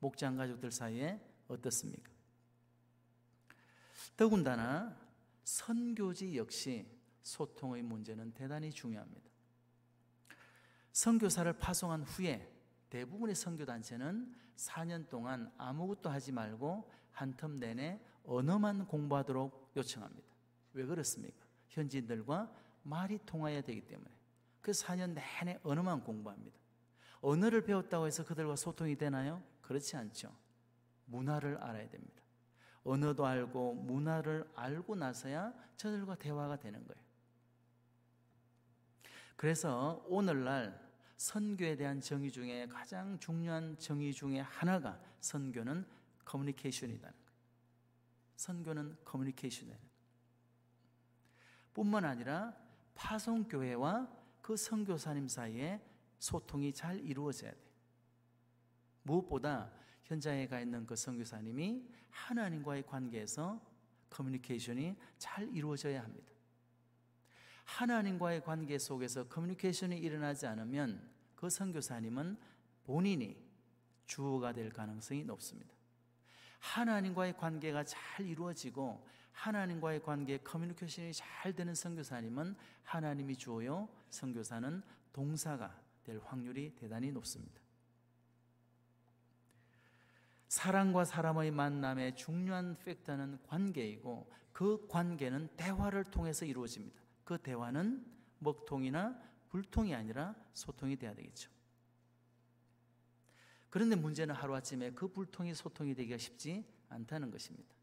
목장 0.00 0.36
가족들 0.36 0.70
사이에 0.70 1.20
어떻습니까? 1.48 2.11
더군다나 4.16 4.96
선교지 5.44 6.36
역시 6.36 6.86
소통의 7.22 7.82
문제는 7.82 8.32
대단히 8.32 8.70
중요합니다. 8.70 9.30
선교사를 10.92 11.52
파송한 11.54 12.02
후에 12.02 12.48
대부분의 12.90 13.34
선교단체는 13.34 14.34
4년 14.56 15.08
동안 15.08 15.52
아무것도 15.56 16.10
하지 16.10 16.32
말고 16.32 16.90
한텀 17.14 17.58
내내 17.58 18.00
언어만 18.24 18.86
공부하도록 18.86 19.72
요청합니다. 19.76 20.28
왜 20.74 20.84
그렇습니까? 20.84 21.46
현지인들과 21.68 22.52
말이 22.82 23.18
통해야 23.24 23.62
되기 23.62 23.80
때문에. 23.80 24.10
그 24.60 24.72
4년 24.72 25.14
내내 25.14 25.58
언어만 25.62 26.02
공부합니다. 26.04 26.58
언어를 27.20 27.64
배웠다고 27.64 28.06
해서 28.06 28.24
그들과 28.24 28.56
소통이 28.56 28.96
되나요? 28.96 29.42
그렇지 29.62 29.96
않죠. 29.96 30.36
문화를 31.06 31.56
알아야 31.58 31.88
됩니다. 31.88 32.21
언어도 32.84 33.26
알고 33.26 33.74
문화를 33.74 34.50
알고 34.54 34.96
나서야 34.96 35.52
저들과 35.76 36.16
대화가 36.16 36.56
되는 36.58 36.86
거예요. 36.86 37.02
그래서 39.36 40.04
오늘날 40.08 40.80
선교에 41.16 41.76
대한 41.76 42.00
정의 42.00 42.30
중에 42.30 42.66
가장 42.66 43.18
중요한 43.18 43.78
정의 43.78 44.12
중에 44.12 44.40
하나가 44.40 45.00
선교는 45.20 45.86
커뮤니케이션이라는 46.24 47.00
거예요. 47.00 47.32
선교는 48.36 48.96
커뮤니케이션이에요. 49.04 49.78
뿐만 51.74 52.04
아니라 52.04 52.54
파송교회와 52.94 54.08
그 54.40 54.56
선교사님 54.56 55.28
사이에 55.28 55.80
소통이 56.18 56.72
잘 56.72 56.98
이루어져야 57.00 57.52
돼. 57.52 57.58
무엇보다 59.02 59.72
현장에 60.12 60.46
가 60.46 60.60
있는 60.60 60.86
그 60.86 60.94
선교사님이 60.94 61.82
하나님과의 62.10 62.84
관계에서 62.84 63.58
커뮤니케이션이 64.10 64.94
잘 65.16 65.48
이루어져야 65.54 66.02
합니다. 66.02 66.30
하나님과의 67.64 68.42
관계 68.44 68.78
속에서 68.78 69.26
커뮤니케이션이 69.28 69.96
일어나지 69.96 70.46
않으면 70.46 71.10
그 71.34 71.48
선교사님은 71.48 72.36
본인이 72.84 73.42
주어가 74.04 74.52
될 74.52 74.70
가능성이 74.70 75.24
높습니다. 75.24 75.72
하나님과의 76.58 77.38
관계가 77.38 77.84
잘 77.84 78.26
이루어지고 78.26 79.08
하나님과의 79.32 80.02
관계 80.02 80.36
커뮤니케이션이 80.36 81.14
잘 81.14 81.54
되는 81.54 81.74
선교사님은 81.74 82.54
하나님이 82.82 83.36
주어요. 83.36 83.88
선교사는 84.10 84.82
동사가 85.14 85.80
될 86.04 86.20
확률이 86.22 86.74
대단히 86.74 87.10
높습니다. 87.10 87.61
사람과 90.52 91.06
사람의 91.06 91.50
만남의 91.50 92.14
중요한 92.14 92.76
팩터는 92.84 93.38
관계이고 93.46 94.30
그 94.52 94.86
관계는 94.86 95.48
대화를 95.56 96.04
통해서 96.04 96.44
이루어집니다. 96.44 97.00
그 97.24 97.38
대화는 97.38 98.04
먹통이나 98.38 99.18
불통이 99.48 99.94
아니라 99.94 100.34
소통이 100.52 100.96
돼야 100.96 101.14
되겠죠. 101.14 101.50
그런데 103.70 103.96
문제는 103.96 104.34
하루아침에 104.34 104.90
그 104.90 105.08
불통이 105.08 105.54
소통이 105.54 105.94
되기가 105.94 106.18
쉽지 106.18 106.66
않다는 106.90 107.30
것입니다. 107.30 107.74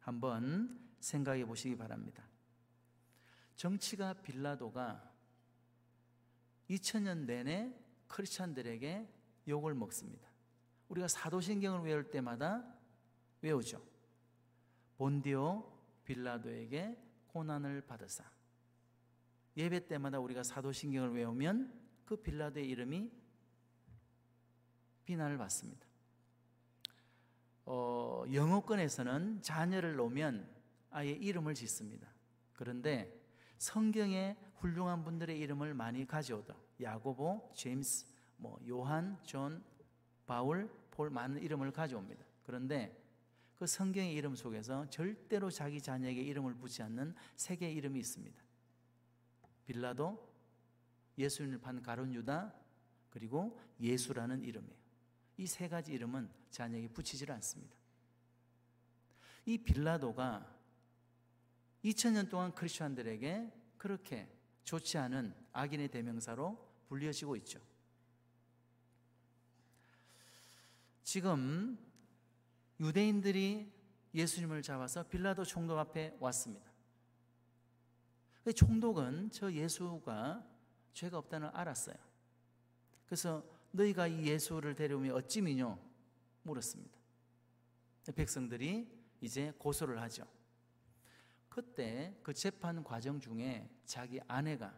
한번 0.00 0.78
생각해 1.00 1.46
보시기 1.46 1.74
바랍니다. 1.74 2.22
정치가 3.56 4.12
빌라도가 4.12 5.10
2000년 6.68 7.24
내내 7.24 7.74
크리스찬들에게 8.08 9.08
욕을 9.48 9.72
먹습니다. 9.72 10.33
우리가 10.94 11.08
사도신경을 11.08 11.84
외울 11.84 12.10
때마다 12.10 12.64
외우죠. 13.40 13.84
본디오 14.96 15.68
빌라도에게 16.04 16.96
고난을 17.26 17.80
받으사. 17.82 18.24
예배 19.56 19.88
때마다 19.88 20.20
우리가 20.20 20.44
사도신경을 20.44 21.14
외우면 21.14 21.72
그 22.04 22.16
빌라도의 22.16 22.68
이름이 22.68 23.10
비난을 25.04 25.36
받습니다. 25.36 25.84
어, 27.66 28.24
영어권에서는 28.32 29.42
자녀를 29.42 29.96
놓으면 29.96 30.48
아이 30.90 31.10
이름을 31.10 31.54
짓습니다. 31.54 32.08
그런데 32.52 33.20
성경에 33.58 34.36
훌륭한 34.58 35.02
분들의 35.02 35.38
이름을 35.40 35.74
많이 35.74 36.06
가져오다. 36.06 36.54
야고보, 36.80 37.52
제임스, 37.54 38.06
뭐 38.36 38.58
요한, 38.68 39.18
존, 39.24 39.62
바울, 40.26 40.70
폴 40.94 41.10
많은 41.10 41.42
이름을 41.42 41.72
가져옵니다. 41.72 42.24
그런데 42.44 43.02
그 43.56 43.66
성경의 43.66 44.14
이름 44.14 44.34
속에서 44.34 44.88
절대로 44.90 45.50
자기 45.50 45.80
자녀에게 45.80 46.22
이름을 46.22 46.54
붙지 46.54 46.82
않는 46.82 47.14
세 47.36 47.56
개의 47.56 47.74
이름이 47.74 47.98
있습니다. 48.00 48.42
빌라도, 49.66 50.32
예수님을 51.18 51.58
판 51.58 51.82
가론 51.82 52.14
유다, 52.14 52.54
그리고 53.10 53.58
예수라는 53.80 54.42
이름이에요. 54.42 54.84
이 55.36 55.46
세 55.46 55.68
가지 55.68 55.92
이름은 55.92 56.28
자녀에게 56.50 56.88
붙이질 56.88 57.32
않습니다. 57.32 57.74
이 59.46 59.58
빌라도가 59.58 60.54
2000년 61.84 62.30
동안 62.30 62.54
크리스천들에게 62.54 63.52
그렇게 63.76 64.28
좋지 64.62 64.96
않은 64.98 65.34
악인의 65.52 65.88
대명사로 65.88 66.56
불려지고 66.88 67.36
있죠. 67.36 67.60
지금 71.04 71.78
유대인들이 72.80 73.70
예수님을 74.14 74.62
잡아서 74.62 75.06
빌라도 75.06 75.44
총독 75.44 75.78
앞에 75.78 76.16
왔습니다. 76.18 76.72
총독은 78.54 79.30
저 79.30 79.52
예수가 79.52 80.44
죄가 80.92 81.18
없다는 81.18 81.50
알았어요. 81.52 81.96
그래서 83.06 83.44
너희가 83.72 84.06
이 84.06 84.26
예수를 84.26 84.74
데려오면 84.74 85.14
어찌 85.14 85.40
미뇨? 85.40 85.78
물었습니다. 86.42 86.98
백성들이 88.14 88.88
이제 89.20 89.52
고소를 89.58 90.00
하죠. 90.02 90.26
그때 91.48 92.18
그 92.22 92.32
재판 92.34 92.82
과정 92.82 93.20
중에 93.20 93.70
자기 93.84 94.20
아내가 94.26 94.74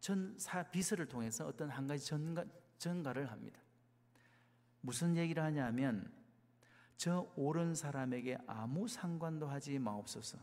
전사 0.00 0.62
비서를 0.62 1.06
통해서 1.06 1.46
어떤 1.46 1.70
한 1.70 1.86
가지 1.86 2.04
전가, 2.04 2.44
전가를 2.78 3.30
합니다. 3.30 3.63
무슨 4.84 5.16
얘기를 5.16 5.42
하냐면 5.42 6.12
저 6.98 7.32
옳은 7.36 7.74
사람에게 7.74 8.36
아무 8.46 8.86
상관도 8.86 9.46
하지 9.48 9.78
마옵소서. 9.78 10.38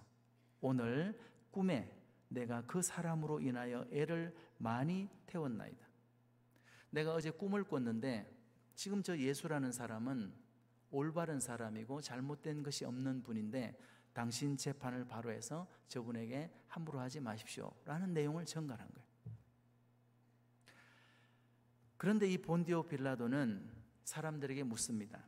오늘 0.62 1.16
꿈에 1.52 1.96
내가 2.28 2.64
그 2.66 2.82
사람으로 2.82 3.40
인하여 3.40 3.86
애를 3.92 4.36
많이 4.58 5.08
태웠나이다. 5.28 5.88
내가 6.90 7.14
어제 7.14 7.30
꿈을 7.30 7.64
꿨는데 7.64 8.36
지금 8.74 9.04
저 9.04 9.16
예수라는 9.16 9.72
사람은 9.72 10.34
올바른 10.90 11.40
사람이고 11.40 12.02
잘못된 12.02 12.64
것이 12.64 12.84
없는 12.84 13.22
분인데 13.22 13.78
당신 14.12 14.58
재판을 14.58 15.06
바로 15.06 15.32
해서 15.32 15.68
저분에게 15.88 16.52
함부로 16.68 17.00
하지 17.00 17.20
마십시오. 17.20 17.72
라는 17.86 18.12
내용을 18.12 18.46
전가한 18.46 18.90
거예요. 18.90 19.08
그런데 21.98 22.28
이 22.28 22.40
본디오 22.40 22.82
빌라도는 22.82 23.81
사람들에게 24.12 24.64
묻습니다. 24.64 25.26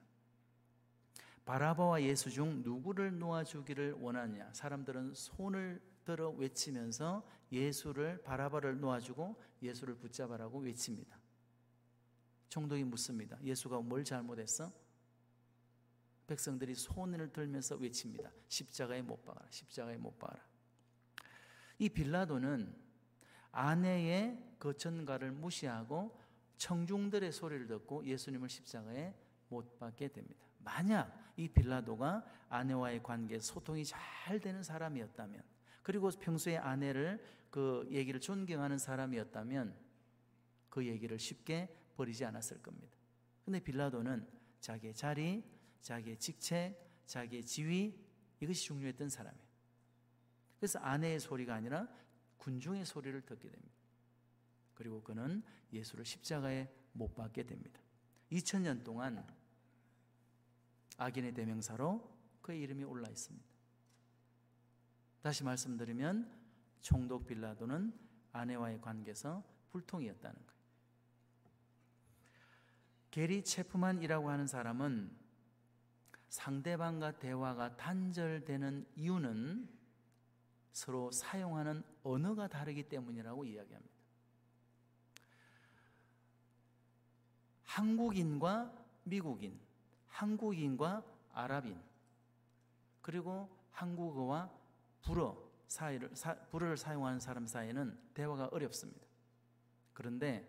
바라바와 1.45 2.01
예수 2.03 2.29
중 2.29 2.61
누구를 2.63 3.17
놓아주기를 3.17 3.93
원하냐? 3.93 4.51
사람들은 4.53 5.13
손을 5.13 5.81
들어 6.03 6.29
외치면서 6.31 7.25
예수를 7.49 8.21
바라바를 8.23 8.81
놓아주고 8.81 9.41
예수를 9.61 9.95
붙잡아라고 9.95 10.59
외칩니다. 10.59 11.17
총독이 12.49 12.83
묻습니다. 12.83 13.41
예수가 13.41 13.79
뭘 13.79 14.03
잘못했어? 14.03 14.69
백성들이 16.27 16.75
손을 16.75 17.31
들면서 17.31 17.77
외칩니다. 17.77 18.31
십자가에 18.49 19.01
못 19.01 19.23
박아라. 19.23 19.47
십자가에 19.49 19.95
못 19.95 20.19
박아라. 20.19 20.43
이 21.79 21.87
빌라도는 21.87 22.75
아내의 23.53 24.55
그 24.59 24.75
전가를 24.75 25.31
무시하고 25.31 26.22
청중들의 26.63 27.33
소리를 27.33 27.67
듣고 27.67 28.05
예수님을 28.05 28.47
십자가에 28.47 29.13
못 29.49 29.77
박게 29.79 30.07
됩니다. 30.07 30.45
만약 30.59 31.33
이 31.35 31.49
빌라도가 31.49 32.23
아내와의 32.47 33.03
관계 33.03 33.37
소통이 33.37 33.83
잘 33.83 34.39
되는 34.39 34.63
사람이었다면 34.63 35.43
그리고 35.81 36.09
평소에 36.09 36.55
아내를 36.55 37.21
그 37.49 37.85
얘기를 37.91 38.21
존경하는 38.21 38.77
사람이었다면 38.77 39.75
그 40.69 40.85
얘기를 40.85 41.19
쉽게 41.19 41.75
버리지 41.97 42.23
않았을 42.23 42.61
겁니다. 42.61 42.95
근데 43.43 43.59
빌라도는 43.59 44.25
자기의 44.61 44.93
자리, 44.93 45.43
자기의 45.81 46.17
직책, 46.17 47.03
자기의 47.05 47.43
지위 47.43 48.01
이것이 48.39 48.63
중요했던 48.63 49.09
사람이에요. 49.09 49.45
그래서 50.59 50.79
아내의 50.79 51.19
소리가 51.19 51.55
아니라 51.55 51.89
군중의 52.37 52.85
소리를 52.85 53.19
듣게 53.25 53.49
됩니다. 53.49 53.82
그리고 54.83 55.01
그는 55.01 55.41
예수를 55.71 56.03
십자가에 56.03 56.69
못 56.91 57.15
박게 57.15 57.43
됩니다. 57.43 57.79
2000년 58.33 58.83
동안 58.83 59.25
악인의 60.97 61.33
대명사로 61.33 62.05
그의 62.41 62.59
이름이 62.59 62.83
올라 62.83 63.07
있습니다. 63.07 63.47
다시 65.21 65.45
말씀드리면 65.45 66.29
총독 66.81 67.27
빌라도는 67.27 67.97
아내와의 68.33 68.81
관계에서 68.81 69.41
불통이었다는 69.71 70.35
거예요. 70.35 70.61
게리 73.09 73.45
체프만이라고 73.45 74.29
하는 74.29 74.47
사람은 74.47 75.15
상대방과 76.27 77.19
대화가 77.19 77.77
단절되는 77.77 78.85
이유는 78.97 79.69
서로 80.73 81.09
사용하는 81.11 81.83
언어가 82.03 82.49
다르기 82.49 82.89
때문이라고 82.89 83.45
이야기합니다. 83.45 83.92
한국인과 87.73 88.71
미국인, 89.03 89.59
한국인과 90.07 91.03
아랍인, 91.33 91.81
그리고 93.01 93.49
한국어와 93.71 94.51
불어 95.01 95.51
사이를, 95.67 96.15
사, 96.15 96.35
불어를 96.35 96.77
사용하는 96.77 97.19
사람 97.19 97.47
사이에는 97.47 97.97
대화가 98.13 98.49
어렵습니다. 98.51 99.07
그런데 99.91 100.47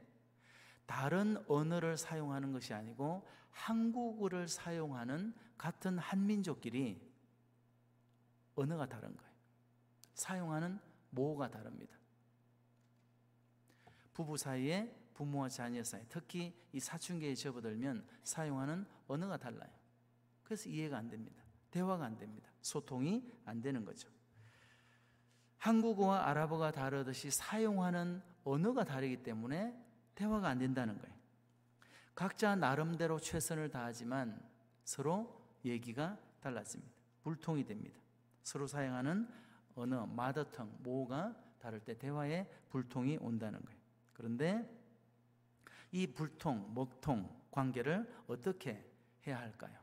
다른 0.84 1.42
언어를 1.48 1.96
사용하는 1.96 2.52
것이 2.52 2.74
아니고 2.74 3.26
한국어를 3.52 4.46
사용하는 4.46 5.34
같은 5.56 5.96
한민족끼리 5.96 7.00
언어가 8.54 8.86
다른 8.86 9.16
거예요. 9.16 9.32
사용하는 10.12 10.78
모가 11.08 11.50
다릅니다. 11.50 11.96
부부 14.12 14.36
사이에 14.36 15.03
부모와 15.14 15.48
자녀 15.48 15.82
사이, 15.82 16.02
특히 16.08 16.54
이 16.72 16.80
사춘기에 16.80 17.34
접어들면 17.34 18.06
사용하는 18.24 18.86
언어가 19.06 19.36
달라요. 19.36 19.70
그래서 20.42 20.68
이해가 20.68 20.98
안 20.98 21.08
됩니다. 21.08 21.42
대화가 21.70 22.04
안 22.04 22.16
됩니다. 22.18 22.48
소통이 22.60 23.28
안 23.44 23.60
되는 23.60 23.84
거죠. 23.84 24.08
한국어와 25.58 26.28
아랍어가 26.28 26.70
다르듯이 26.72 27.30
사용하는 27.30 28.22
언어가 28.44 28.84
다르기 28.84 29.22
때문에 29.22 29.74
대화가 30.14 30.48
안 30.48 30.58
된다는 30.58 30.98
거예요. 30.98 31.14
각자 32.14 32.54
나름대로 32.54 33.18
최선을 33.18 33.70
다하지만 33.70 34.40
서로 34.84 35.42
얘기가 35.64 36.18
달라집니다. 36.40 36.94
불통이 37.22 37.64
됩니다. 37.64 37.98
서로 38.42 38.66
사용하는 38.66 39.26
언어, 39.74 40.06
마더텅, 40.06 40.70
모가 40.82 41.34
다를 41.58 41.80
때 41.80 41.96
대화에 41.96 42.46
불통이 42.68 43.16
온다는 43.20 43.60
거예요. 43.64 43.80
그런데 44.12 44.83
이 45.94 46.08
불통, 46.08 46.74
먹통 46.74 47.30
관계를 47.52 48.12
어떻게 48.26 48.84
해야 49.28 49.38
할까요? 49.38 49.78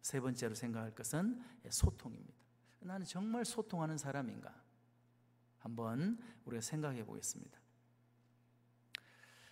세 0.00 0.20
번째로 0.20 0.54
생각할 0.54 0.94
것은 0.94 1.42
소통입니다. 1.68 2.32
나는 2.78 3.04
정말 3.04 3.44
소통하는 3.44 3.98
사람인가? 3.98 4.54
한번 5.58 6.16
우리가 6.44 6.60
생각해 6.60 7.04
보겠습니다. 7.04 7.58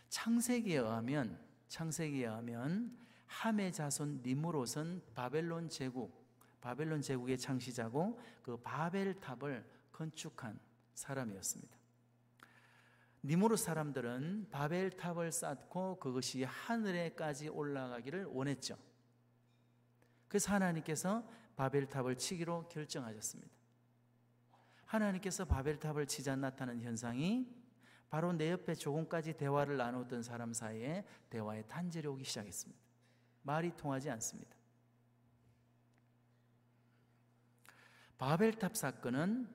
창세기에 0.09 0.77
의하면 0.79 1.45
창세기에 1.67 2.27
의하면 2.27 2.97
함의 3.27 3.73
자손 3.73 4.23
니무롯은 4.25 5.03
바벨론 5.13 5.69
제국 5.69 6.25
바벨론 6.61 7.03
제국의 7.03 7.37
창시자고 7.37 8.21
그 8.43 8.57
바벨탑을 8.59 9.69
건축한 9.91 10.61
사람이었습니다. 10.95 11.77
니무롯 13.27 13.59
사람들은 13.59 14.51
바벨탑을 14.51 15.33
쌓고 15.33 15.99
그것이 15.99 16.45
하늘에까지 16.45 17.49
올라가기를 17.49 18.27
원했죠. 18.27 18.79
그래서 20.29 20.53
하나님께서 20.53 21.29
바벨탑을 21.57 22.19
치기로 22.19 22.69
결정하셨습니다. 22.69 23.53
하나님께서 24.85 25.45
바벨탑을 25.45 26.07
치자 26.07 26.37
나타난 26.37 26.81
현상이 26.81 27.53
바로 28.09 28.33
내 28.33 28.53
옆에 28.53 28.77
조금까지 28.77 29.33
대화를 29.33 29.77
나누던 29.77 30.23
사람 30.23 30.53
사이에 30.53 31.05
대화의 31.29 31.67
단절이 31.67 32.07
오기 32.07 32.23
시작했습니다. 32.23 32.81
말이 33.43 33.73
통하지 33.77 34.09
않습니다. 34.11 34.55
바벨탑 38.19 38.77
사건은 38.77 39.49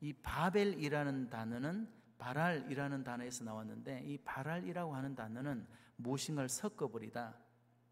이 0.00 0.12
바벨이라는 0.12 1.30
단어는 1.30 1.96
바랄이라는 2.18 3.04
단어에서 3.04 3.44
나왔는데 3.44 4.02
이 4.04 4.18
바랄이라고 4.18 4.94
하는 4.94 5.14
단어는 5.14 5.66
무엇인가를 5.96 6.48
섞어버리다, 6.48 7.36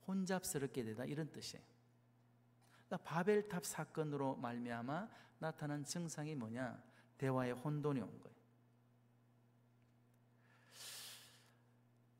혼잡스럽게 0.06 0.84
되다 0.84 1.04
이런 1.04 1.30
뜻이에요. 1.30 1.64
그러니까 2.86 3.08
바벨탑 3.08 3.64
사건으로 3.64 4.36
말미암아 4.36 5.08
나타난 5.38 5.84
증상이 5.84 6.34
뭐냐? 6.34 6.82
대화의 7.18 7.52
혼돈이 7.52 8.00
온 8.00 8.20
거예요. 8.20 8.34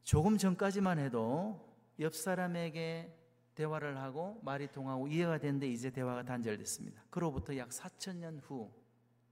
조금 0.02 0.36
전까지만 0.36 0.98
해도 0.98 1.74
옆 2.00 2.14
사람에게 2.14 3.20
대화를 3.54 3.98
하고 3.98 4.40
말이 4.42 4.70
통하고 4.70 5.08
이해가 5.08 5.38
되는데 5.38 5.68
이제 5.68 5.90
대화가 5.90 6.24
단절됐습니다. 6.24 7.04
그로부터 7.10 7.56
약 7.56 7.70
4천 7.70 8.16
년 8.16 8.38
후 8.40 8.70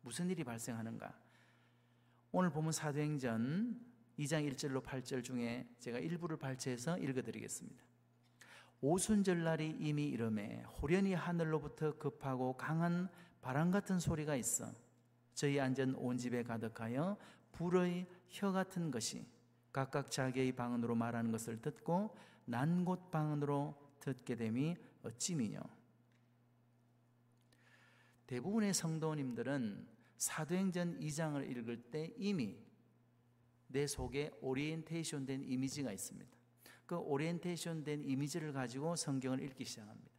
무슨 0.03 0.31
일이 0.31 0.45
발생하는가? 0.45 1.22
오늘 2.35 2.49
보면 2.49 2.73
사도행전 2.73 3.79
2장 4.19 4.51
1절로 4.51 4.83
8절 4.83 5.23
중에 5.23 5.69
제가 5.79 5.99
일부를 5.99 6.39
발췌해서 6.39 6.97
읽어드리겠습니다. 6.97 7.85
오순절날이 8.81 9.77
이미 9.79 10.09
이름에 10.09 10.63
호련히 10.63 11.13
하늘로부터 11.13 11.99
급하고 11.99 12.57
강한 12.57 13.11
바람 13.43 13.71
같은 13.71 14.01
소리가 14.01 14.35
있어 14.37 14.73
저희 15.35 15.61
앉은 15.61 15.97
온 15.97 16.17
집에 16.17 16.43
가득하여 16.43 17.19
불의 17.53 18.07
혀 18.31 18.51
같은 18.51 18.91
것이 18.91 19.27
각각 19.71 20.11
자기의 20.11 20.53
방언으로 20.53 20.95
말하는 20.95 21.33
것을 21.33 21.61
듣고 21.61 22.17
난 22.47 22.87
곳 22.87 23.11
방언으로 23.11 23.75
듣게 24.01 24.37
됨이 24.37 24.75
어찌미뇨 25.03 25.61
대부분의 28.27 28.73
성도님들은 28.73 29.87
사도행전 30.23 31.01
2장을 31.01 31.51
읽을 31.51 31.83
때 31.91 32.13
이미 32.17 32.57
내 33.67 33.89
속에 33.89 34.31
오리엔테이션 34.41 35.27
된 35.27 35.43
이미지가 35.43 35.91
있습니다. 35.91 36.31
그 36.87 36.97
오리엔테이션 36.97 37.83
된 37.83 38.05
이미지를 38.05 38.53
가지고 38.53 38.95
성경을 38.95 39.43
읽기 39.43 39.65
시작합니다. 39.65 40.13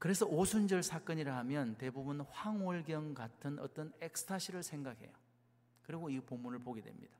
그래서 0.00 0.26
오순절 0.26 0.82
사건이라 0.82 1.36
하면 1.38 1.78
대부분 1.78 2.20
황홀경 2.22 3.14
같은 3.14 3.60
어떤 3.60 3.92
엑스타시를 4.00 4.64
생각해요. 4.64 5.12
그리고 5.84 6.10
이 6.10 6.18
본문을 6.18 6.58
보게 6.58 6.82
됩니다. 6.82 7.16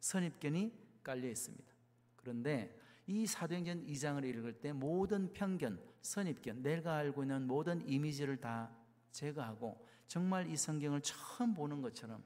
선입견이 0.00 0.72
깔려 1.02 1.28
있습니다. 1.28 1.70
그런데 2.16 2.83
이 3.06 3.26
사도행전 3.26 3.84
2장을 3.86 4.24
읽을 4.24 4.60
때 4.60 4.72
모든 4.72 5.32
편견, 5.32 5.78
선입견, 6.00 6.62
내가 6.62 6.96
알고 6.96 7.22
있는 7.22 7.46
모든 7.46 7.86
이미지를 7.86 8.38
다 8.38 8.74
제거하고 9.10 9.86
정말 10.06 10.48
이 10.48 10.56
성경을 10.56 11.02
처음 11.02 11.54
보는 11.54 11.82
것처럼 11.82 12.22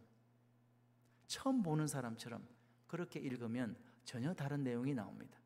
처음 1.27 1.62
보는 1.62 1.87
사람처럼 1.87 2.47
그렇게 2.87 3.21
읽으면 3.21 3.77
전혀 4.05 4.33
다른 4.33 4.62
내용이 4.62 4.95
나옵니다. 4.95 5.38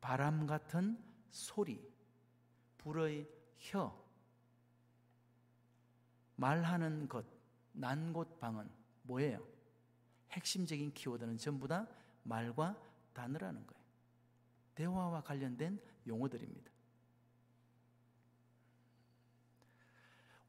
바람 0.00 0.46
같은 0.46 1.02
소리, 1.30 1.80
불의 2.78 3.26
혀, 3.56 4.04
말하는 6.36 7.08
것, 7.08 7.24
난곳 7.72 8.38
방언 8.38 8.70
뭐예요? 9.02 9.46
핵심적인 10.30 10.92
키워드는 10.92 11.38
전부 11.38 11.66
다 11.66 11.88
말과 12.24 12.76
단어라는 13.12 13.66
거예요. 13.66 13.84
대화와 14.74 15.22
관련된 15.22 15.80
용어들입니다. 16.06 16.70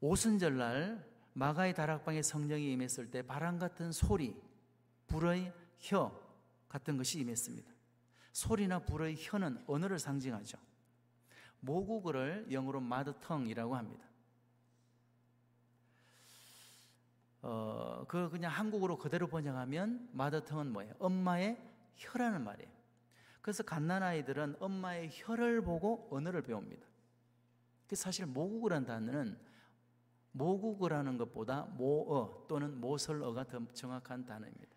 오순절날 0.00 1.16
마가의 1.32 1.74
다락방에 1.74 2.22
성령이 2.22 2.72
임했을 2.72 3.10
때 3.10 3.22
바람 3.22 3.58
같은 3.58 3.92
소리, 3.92 4.34
불의 5.06 5.52
혀 5.78 6.18
같은 6.68 6.96
것이 6.96 7.20
임했습니다. 7.20 7.70
소리나 8.32 8.80
불의 8.80 9.16
혀는 9.18 9.62
언어를 9.66 9.98
상징하죠. 9.98 10.58
모국어를 11.60 12.46
영어로 12.50 12.80
마드텅이라고 12.80 13.76
합니다. 13.76 14.05
어, 17.48 18.04
그 18.08 18.28
그냥 18.28 18.50
한국어로 18.50 18.98
그대로 18.98 19.28
번역하면 19.28 20.08
마더텅은 20.12 20.72
뭐예요? 20.72 20.94
엄마의 20.98 21.56
혀라는 21.94 22.42
말이에요. 22.42 22.68
그래서 23.40 23.62
갓난 23.62 24.02
아이들은 24.02 24.56
엄마의 24.58 25.10
혀를 25.12 25.62
보고 25.62 26.08
언어를 26.10 26.42
배웁니다. 26.42 26.84
사실 27.92 28.26
모국어란 28.26 28.84
단어는 28.84 29.38
모국어라는 30.32 31.18
것보다 31.18 31.66
모어 31.76 32.46
또는 32.48 32.80
모설어가 32.80 33.44
더 33.44 33.64
정확한 33.72 34.26
단어입니다. 34.26 34.74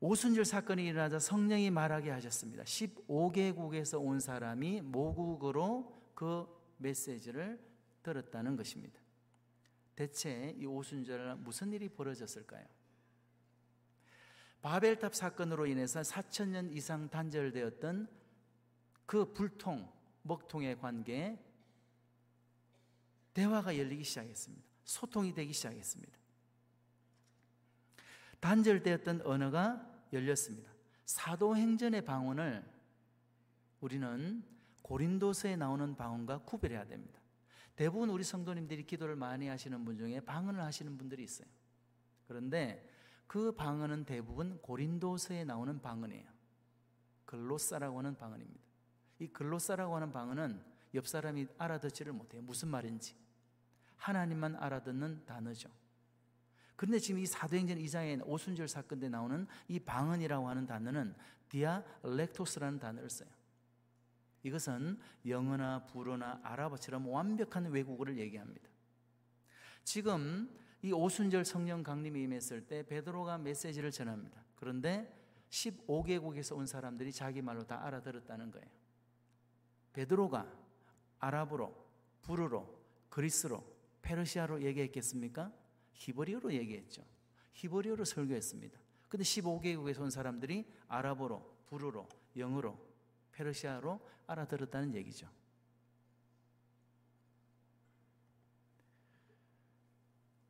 오순절 0.00 0.44
사건이 0.44 0.84
일어나자 0.84 1.18
성령이 1.18 1.70
말하게 1.70 2.10
하셨습니다. 2.10 2.64
15개국에서 2.64 3.98
온 3.98 4.20
사람이 4.20 4.82
모국어로 4.82 6.10
그 6.14 6.46
메시지를 6.76 7.58
들었다는 8.02 8.56
것입니다. 8.56 9.05
대체 9.96 10.54
이 10.58 10.66
오순절 10.66 11.36
무슨 11.36 11.72
일이 11.72 11.88
벌어졌을까요? 11.88 12.64
바벨탑 14.60 15.14
사건으로 15.14 15.66
인해서 15.66 16.02
4천 16.02 16.48
년 16.48 16.70
이상 16.70 17.08
단절되었던 17.08 18.08
그 19.06 19.32
불통, 19.32 19.90
먹통의 20.22 20.78
관계에 20.78 21.42
대화가 23.32 23.76
열리기 23.78 24.04
시작했습니다. 24.04 24.64
소통이 24.84 25.34
되기 25.34 25.52
시작했습니다. 25.52 26.16
단절되었던 28.40 29.22
언어가 29.22 30.04
열렸습니다. 30.12 30.70
사도행전의 31.06 32.04
방언을 32.04 32.64
우리는 33.80 34.44
고린도서에 34.82 35.56
나오는 35.56 35.96
방언과 35.96 36.38
구별해야 36.42 36.86
됩니다. 36.86 37.20
대부분 37.76 38.08
우리 38.08 38.24
성도님들이 38.24 38.84
기도를 38.84 39.16
많이 39.16 39.48
하시는 39.48 39.84
분 39.84 39.98
중에 39.98 40.20
방언을 40.20 40.62
하시는 40.62 40.96
분들이 40.96 41.22
있어요. 41.22 41.46
그런데 42.26 42.88
그 43.26 43.52
방언은 43.52 44.04
대부분 44.04 44.58
고린도서에 44.62 45.44
나오는 45.44 45.80
방언이에요. 45.80 46.26
글로사라고 47.26 47.98
하는 47.98 48.16
방언입니다. 48.16 48.64
이 49.18 49.28
글로사라고 49.28 49.94
하는 49.94 50.12
방언은 50.12 50.62
옆 50.94 51.06
사람이 51.06 51.46
알아듣지를 51.58 52.12
못해요. 52.12 52.42
무슨 52.42 52.68
말인지. 52.68 53.14
하나님만 53.96 54.56
알아듣는 54.56 55.26
단어죠. 55.26 55.68
그런데 56.76 56.98
지금 56.98 57.20
이 57.20 57.26
사도행전 57.26 57.78
2장에 57.78 58.22
오순절 58.26 58.68
사건 58.68 59.00
때 59.00 59.08
나오는 59.08 59.46
이 59.68 59.80
방언이라고 59.80 60.48
하는 60.48 60.66
단어는 60.66 61.14
디아렉토스라는 61.48 62.78
단어를 62.78 63.10
써요. 63.10 63.28
이것은 64.42 64.98
영어나 65.26 65.86
불어나 65.86 66.40
아랍어처럼 66.42 67.08
완벽한 67.08 67.66
외국어를 67.66 68.18
얘기합니다. 68.18 68.68
지금 69.82 70.48
이 70.82 70.92
오순절 70.92 71.44
성령 71.44 71.82
강림이 71.82 72.22
임했을 72.22 72.66
때 72.66 72.84
베드로가 72.86 73.38
메시지를 73.38 73.90
전합니다. 73.90 74.44
그런데 74.54 75.12
15개국에서 75.50 76.56
온 76.56 76.66
사람들이 76.66 77.12
자기 77.12 77.42
말로 77.42 77.66
다 77.66 77.84
알아들었다는 77.84 78.50
거예요. 78.50 78.66
베드로가 79.92 80.46
아랍어로, 81.18 81.74
불어로, 82.22 82.82
그리스로, 83.08 83.64
페르시아로 84.02 84.62
얘기했겠습니까? 84.62 85.52
히브리어로 85.94 86.52
얘기했죠. 86.52 87.02
히브리어로 87.54 88.04
설교했습니다. 88.04 88.78
근데 89.08 89.24
15개국에서 89.24 90.02
온 90.02 90.10
사람들이 90.10 90.70
아랍어로, 90.88 91.62
불어로, 91.66 92.08
영어로, 92.36 92.85
페르시아로 93.36 94.00
알아들었다는 94.26 94.94
얘기죠. 94.94 95.28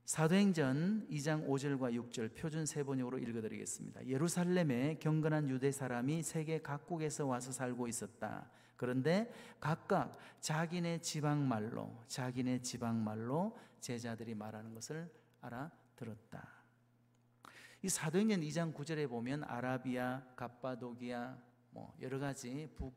사도행전 0.05 1.09
2장 1.11 1.49
5절과 1.49 1.93
6절 1.93 2.37
표준 2.37 2.65
세번역으로 2.65 3.19
읽어드리겠습니다. 3.19 4.07
예루살렘에 4.07 4.99
경건한 5.01 5.49
유대 5.49 5.73
사람이 5.73 6.23
세계 6.23 6.63
각국에서 6.63 7.27
와서 7.27 7.51
살고 7.51 7.89
있었다. 7.89 8.49
그런데 8.77 9.33
각각 9.59 10.17
자기네 10.41 11.01
지방 11.01 11.49
말로, 11.49 12.05
자기네 12.07 12.61
지방 12.63 13.03
말로 13.03 13.59
제자들이 13.81 14.37
말하는 14.37 14.75
것을 14.75 15.11
알아들었다. 15.41 16.49
이 17.83 17.89
사도행전 17.89 18.43
2장 18.43 18.75
9절에 18.75 19.09
보면 19.09 19.43
아라비아, 19.45 20.23
갑바도기아, 20.37 21.37
뭐 21.77 21.95
여러 22.01 22.19
가지 22.19 22.71
북 22.75 22.95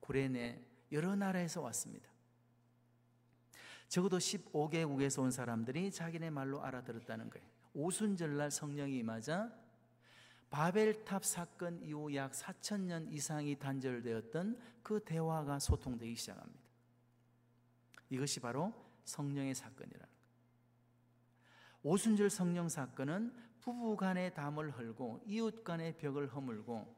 구레네 0.00 0.60
여러 0.90 1.14
나라에서 1.14 1.60
왔습니다. 1.62 2.08
적어도 3.86 4.18
15개국에서 4.18 5.22
온 5.22 5.30
사람들이 5.30 5.92
자기네 5.92 6.30
말로 6.30 6.60
알아들었다는 6.64 7.30
거예요. 7.30 7.46
오순절날 7.74 8.50
성령이 8.50 8.98
임하자 8.98 9.56
바벨탑 10.50 11.24
사건 11.24 11.80
이후 11.80 12.12
약 12.16 12.32
4천 12.32 12.80
년 12.80 13.06
이상이 13.08 13.56
단절되었던 13.56 14.58
그 14.82 14.98
대화가 15.04 15.60
소통되기 15.60 16.16
시작합니다. 16.16 16.60
이것이 18.10 18.40
바로 18.40 18.74
성령의 19.04 19.54
사건이라는 19.54 20.06
거예요. 20.06 20.18
오순절 21.84 22.30
성령 22.30 22.68
사건은 22.68 23.32
부부 23.60 23.96
간의 23.96 24.34
담을 24.34 24.76
헐고 24.76 25.22
이웃 25.26 25.62
간의 25.62 25.96
벽을 25.98 26.34
허물고 26.34 26.97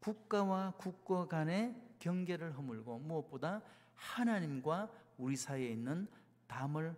국가와 0.00 0.72
국가 0.78 1.26
간의 1.26 1.74
경계를 1.98 2.56
허물고 2.56 2.98
무엇보다 2.98 3.62
하나님과 3.94 4.90
우리 5.18 5.36
사이에 5.36 5.70
있는 5.70 6.08
담을 6.46 6.96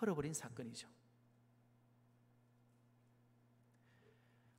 헐어버린 0.00 0.32
사건이죠. 0.32 0.88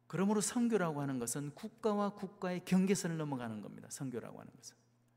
그러므로 0.08 0.40
선교라고 0.40 1.02
하는 1.02 1.20
것은 1.20 1.52
국가와 1.56 2.14
국가의 2.14 2.64
경계선을 2.64 3.18
넘어가는 3.18 3.62
겁니다. 3.62 3.88
선교라고 3.90 4.40
하는 4.40 4.52
것은. 4.56 4.76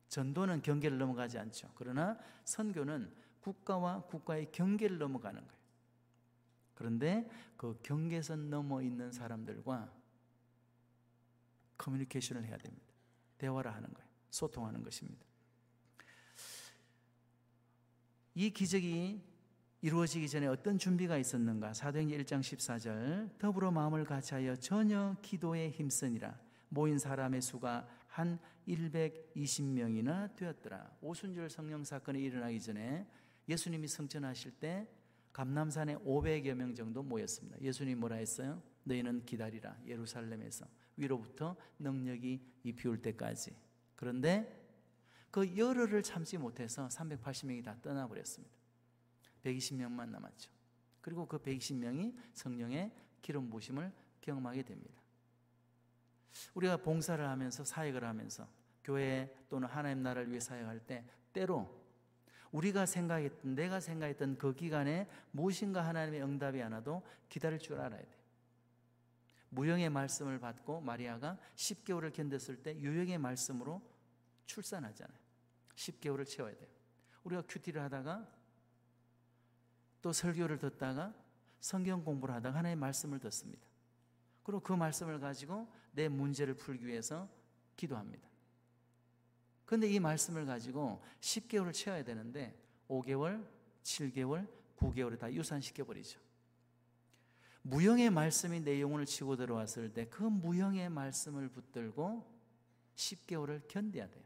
전도는 0.09 0.63
경계를 0.63 0.99
넘어가지 0.99 1.39
않죠. 1.39 1.71
그러나 1.75 2.19
선교는 2.45 3.13
국가와 3.41 4.03
국가의 4.07 4.51
경계를 4.51 4.99
넘어가는 4.99 5.41
거예요. 5.41 5.59
그런데 6.75 7.29
그 7.57 7.79
경계선 7.83 8.51
넘어 8.51 8.81
있는 8.81 9.13
사람들과 9.13 9.93
커뮤니케이션을 11.79 12.45
해야 12.45 12.57
됩니다. 12.59 12.87
대화를 13.39 13.73
하는 13.73 13.93
거예요. 13.95 14.09
소통하는 14.31 14.83
것입니다. 14.83 15.25
이 18.35 18.51
기적이 18.51 19.23
이루어지기 19.81 20.29
전에 20.29 20.47
어떤 20.49 20.77
준비가 20.79 21.17
있었는가? 21.17 21.73
사도행전 21.73 22.19
1장 22.21 22.41
14절 22.41 23.39
더불어 23.39 23.71
마음을 23.71 24.05
같이하여 24.05 24.57
전혀 24.57 25.17
기도에 25.23 25.71
힘쓰니라 25.71 26.39
모인 26.69 26.99
사람의 26.99 27.41
수가 27.41 27.89
한 28.09 28.39
120명이나 28.67 30.35
되었더라. 30.37 30.99
오순절 31.01 31.49
성령 31.49 31.85
사건이 31.85 32.21
일어나기 32.23 32.61
전에 32.61 33.07
예수님이 33.49 33.89
성천하실 33.89 34.53
때 34.59 34.89
감남산에 35.33 35.97
500여 35.99 36.55
명 36.55 36.75
정도 36.75 37.03
모였습니다. 37.03 37.61
예수님이 37.61 37.95
뭐라 37.95 38.17
했어요? 38.17 38.61
너희는 38.85 39.25
기다리라 39.25 39.77
예루살렘에서 39.87 40.67
위로부터 40.99 41.57
능력이 41.79 42.41
입히울 42.65 43.01
때까지. 43.01 43.57
그런데 43.97 44.55
그 45.31 45.57
열흘을 45.57 46.03
참지 46.03 46.37
못해서 46.37 46.89
380명이 46.89 47.65
다 47.65 47.77
떠나버렸습니다. 47.81 48.55
120명만 49.45 50.11
남았죠. 50.11 50.51
그리고 51.01 51.27
그 51.27 51.39
120명이 51.39 52.15
성령의 52.35 52.93
기름 53.23 53.49
부심을 53.49 53.93
경험하게 54.21 54.63
됩니다. 54.63 55.01
우리가 56.55 56.79
봉사를 56.79 57.27
하면서 57.27 57.65
사역을 57.65 58.05
하면서 58.05 58.49
교회 58.85 59.35
또는 59.49 59.69
하나님 59.69 60.03
나라를 60.03 60.29
위해 60.31 60.41
사역할 60.41 60.81
때 60.81 61.05
때로 61.33 61.79
우리가 62.53 62.87
생각했던 62.87 63.55
내가 63.55 63.81
생각했던 63.81 64.39
그 64.39 64.55
기간에 64.55 65.09
무엇인가 65.31 65.87
하나님의 65.87 66.23
응답이 66.23 66.63
안 66.63 66.73
와도 66.73 67.03
기다릴 67.29 67.59
줄 67.59 67.79
알아야 67.81 68.01
돼. 68.01 68.18
무형의 69.51 69.91
말씀을 69.91 70.39
받고 70.39 70.81
마리아가 70.81 71.39
10개월을 71.57 72.13
견뎠을 72.13 72.63
때 72.63 72.79
유형의 72.79 73.19
말씀으로 73.19 73.83
출산하잖아요. 74.47 75.19
10개월을 75.75 76.27
채워야 76.27 76.57
돼요. 76.57 76.69
우리가 77.25 77.43
큐티를 77.49 77.83
하다가 77.83 78.27
또 80.01 80.13
설교를 80.13 80.59
듣다가 80.59 81.15
성경 81.61 82.05
공부를 82.05 82.35
하다가 82.37 82.59
하나의 82.59 82.77
말씀을 82.77 83.19
듣습니다. 83.21 83.67
그리고 84.43 84.61
그 84.61 84.73
말씀을 84.73 85.19
가지고 85.21 85.69
내 85.93 86.09
문제를 86.09 86.55
풀기 86.55 86.87
위해서 86.87 87.29
기도합니다. 87.77 88.27
그런데 89.65 89.89
이 89.89 90.01
말씀을 90.01 90.47
가지고 90.47 91.03
10개월을 91.21 91.75
채워야 91.75 92.03
되는데 92.03 92.59
5개월, 92.89 93.47
7개월, 93.83 94.49
9개월에 94.79 95.19
다 95.19 95.31
유산시켜버리죠. 95.33 96.19
무형의 97.63 98.11
말씀이 98.11 98.61
내 98.61 98.81
영혼을 98.81 99.05
치고 99.05 99.37
들어왔을 99.37 99.93
때 99.93 100.07
그 100.07 100.23
무형의 100.23 100.89
말씀을 100.91 101.49
붙들고 101.49 102.39
10개월을 102.95 103.69
견뎌야 103.69 104.09
돼요. 104.09 104.25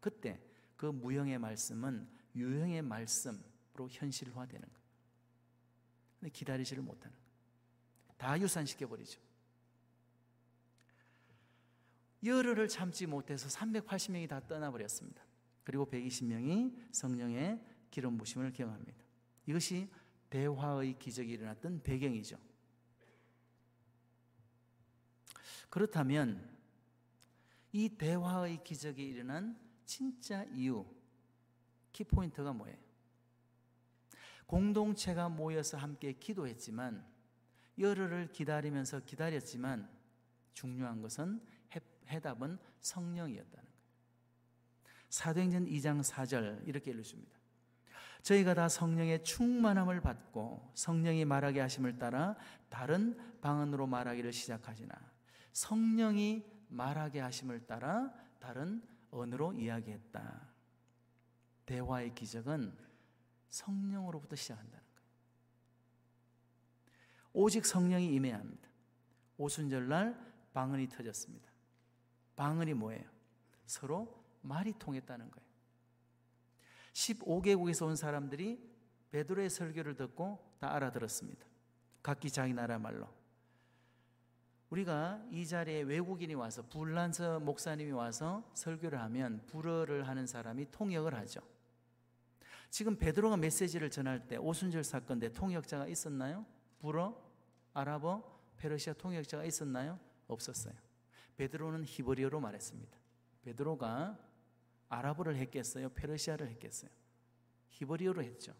그때 0.00 0.40
그 0.76 0.86
무형의 0.86 1.38
말씀은 1.38 2.08
유형의 2.34 2.82
말씀으로 2.82 3.88
현실화되는 3.90 4.68
거예요. 4.68 4.88
근데 6.20 6.30
기다리지를 6.30 6.82
못하는 6.82 7.16
거예요. 7.16 7.28
다 8.16 8.38
유산시켜버리죠. 8.40 9.20
열흘을 12.24 12.68
참지 12.68 13.06
못해서 13.06 13.48
380명이 13.48 14.28
다 14.28 14.40
떠나버렸습니다. 14.46 15.22
그리고 15.62 15.86
120명이 15.86 16.92
성령의 16.92 17.60
기름 17.90 18.18
부심을 18.18 18.52
경험합니다. 18.52 19.04
이것이 19.46 19.88
대화의 20.30 20.98
기적이 20.98 21.32
일어났던 21.32 21.82
배경이죠. 21.82 22.38
그렇다면 25.68 26.48
이 27.72 27.88
대화의 27.88 28.64
기적이 28.64 29.06
일어난 29.06 29.58
진짜 29.84 30.44
이유, 30.44 30.86
키포인트가 31.92 32.52
뭐예요? 32.52 32.76
공동체가 34.46 35.28
모여서 35.28 35.76
함께 35.76 36.12
기도했지만, 36.12 37.06
열흘을 37.78 38.32
기다리면서 38.32 39.00
기다렸지만, 39.00 39.88
중요한 40.54 41.02
것은 41.02 41.40
해답은 42.08 42.58
성령이었다는 42.80 43.68
거예요. 43.68 43.78
사도행전 45.10 45.66
2장 45.66 46.02
4절 46.02 46.66
이렇게 46.66 46.90
읽습니다. 46.92 47.38
저희가 48.22 48.54
다 48.54 48.68
성령의 48.68 49.22
충만함을 49.22 50.00
받고 50.00 50.72
성령이 50.74 51.24
말하게 51.24 51.60
하심을 51.60 51.98
따라 51.98 52.36
다른 52.68 53.16
방언으로 53.40 53.86
말하기를 53.86 54.32
시작하지나 54.32 54.94
성령이 55.58 56.46
말하게 56.68 57.18
하심을 57.18 57.66
따라 57.66 58.14
다른 58.38 58.80
언어로 59.10 59.54
이야기했다. 59.54 60.48
대화의 61.66 62.14
기적은 62.14 62.78
성령으로부터 63.48 64.36
시작한다는 64.36 64.84
거예요. 64.94 65.08
오직 67.32 67.66
성령이 67.66 68.14
임해야 68.14 68.38
합니다. 68.38 68.68
오순절날 69.36 70.16
방언이 70.54 70.88
터졌습니다. 70.90 71.50
방언이 72.36 72.74
뭐예요? 72.74 73.10
서로 73.66 74.24
말이 74.42 74.72
통했다는 74.78 75.28
거예요. 75.28 75.48
15개국에서 76.92 77.86
온 77.86 77.96
사람들이 77.96 78.64
베드로의 79.10 79.50
설교를 79.50 79.96
듣고 79.96 80.54
다 80.60 80.72
알아들었습니다. 80.72 81.44
각기 82.00 82.30
자기 82.30 82.54
나라 82.54 82.78
말로. 82.78 83.17
우리가 84.70 85.24
이 85.30 85.46
자리에 85.46 85.82
외국인이 85.82 86.34
와서 86.34 86.62
불란서 86.62 87.40
목사님이 87.40 87.92
와서 87.92 88.48
설교를 88.54 89.00
하면 89.00 89.42
불어를 89.46 90.06
하는 90.06 90.26
사람이 90.26 90.70
통역을 90.70 91.14
하죠. 91.14 91.40
지금 92.70 92.96
베드로가 92.96 93.38
메시지를 93.38 93.90
전할 93.90 94.26
때 94.26 94.36
오순절 94.36 94.84
사건 94.84 95.18
때 95.18 95.32
통역자가 95.32 95.86
있었나요? 95.86 96.44
불어, 96.80 97.18
아랍어, 97.72 98.22
페르시아 98.58 98.92
통역자가 98.92 99.44
있었나요? 99.44 99.98
없었어요. 100.26 100.74
베드로는 101.36 101.84
히브리어로 101.84 102.40
말했습니다. 102.40 102.98
베드로가 103.42 104.18
아랍어를 104.90 105.36
했겠어요? 105.36 105.88
페르시아를 105.90 106.48
했겠어요? 106.48 106.90
히브리어로 107.70 108.22
했죠. 108.22 108.52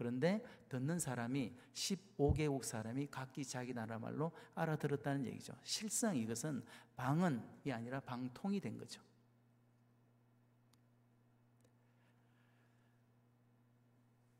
그런데 0.00 0.42
듣는 0.70 0.98
사람이 0.98 1.52
15개국 1.74 2.62
사람이 2.62 3.08
각기 3.10 3.44
자기 3.44 3.74
나라 3.74 3.98
말로 3.98 4.32
알아들었다는 4.54 5.26
얘기죠. 5.26 5.52
실상 5.62 6.16
이것은 6.16 6.64
방언이 6.96 7.70
아니라 7.70 8.00
방통이 8.00 8.60
된 8.60 8.78
거죠. 8.78 9.02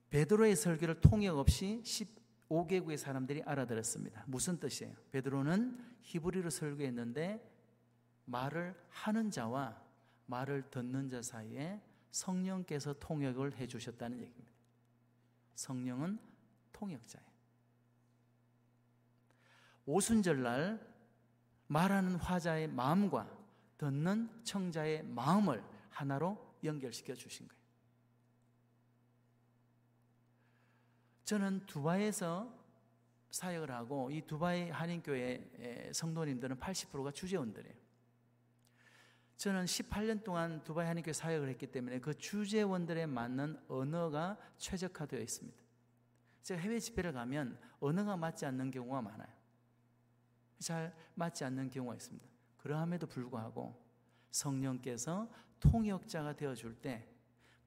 베드로의 0.09 0.57
설교를 0.57 1.03
통역 1.03 1.37
없이 1.37 1.83
15개국의 1.85 2.97
사람들이 2.97 3.43
알아들었습니다. 3.43 4.25
무슨 4.29 4.59
뜻이에요? 4.59 4.95
베드로는 5.13 5.79
히브리로 6.01 6.49
설교했는데 6.49 7.39
말을 8.25 8.75
하는 8.89 9.31
자와 9.31 9.79
말을 10.25 10.71
듣는 10.71 11.11
자 11.11 11.21
사이에 11.21 11.83
성령께서 12.13 12.95
통역을 12.99 13.57
해 13.57 13.67
주셨다는 13.67 14.21
얘기입니다. 14.21 14.50
성령은 15.55 16.19
통역자예요. 16.73 17.31
오순절날 19.87 20.89
말하는 21.67 22.17
화자의 22.17 22.69
마음과 22.69 23.39
듣는 23.79 24.45
청자의 24.45 25.05
마음을 25.05 25.65
하나로 25.91 26.57
연결시켜 26.63 27.15
주신 27.15 27.49
거예요. 27.49 27.61
저는 31.25 31.65
두바이에서 31.67 32.53
사역을 33.31 33.71
하고 33.71 34.11
이 34.11 34.21
두바이 34.23 34.71
한인교회 34.71 35.93
성도님들은 35.95 36.59
80%가 36.59 37.13
주재원들이에요. 37.13 37.80
저는 39.41 39.65
18년 39.65 40.23
동안 40.23 40.63
두바이 40.65 40.87
한인교회 40.87 41.15
사역을 41.15 41.49
했기 41.49 41.67
때문에 41.67 41.99
그 41.99 42.13
주재원들에 42.13 43.07
맞는 43.07 43.59
언어가 43.69 44.37
최적화되어 44.59 45.19
있습니다. 45.21 45.59
제가 46.43 46.61
해외 46.61 46.79
집회를 46.79 47.15
가면 47.15 47.59
언어가 47.81 48.19
맞지 48.19 48.45
않는 48.45 48.71
경우가 48.71 49.01
많아요. 49.01 49.33
잘 50.59 50.95
맞지 51.15 51.45
않는 51.45 51.71
경우가 51.71 51.95
있습니다. 51.95 52.29
그러함에도 52.59 53.07
불구하고 53.07 53.83
성령께서 54.31 55.33
통역자가 55.59 56.37
되어 56.37 56.55
줄 56.55 56.77
때 56.83 57.11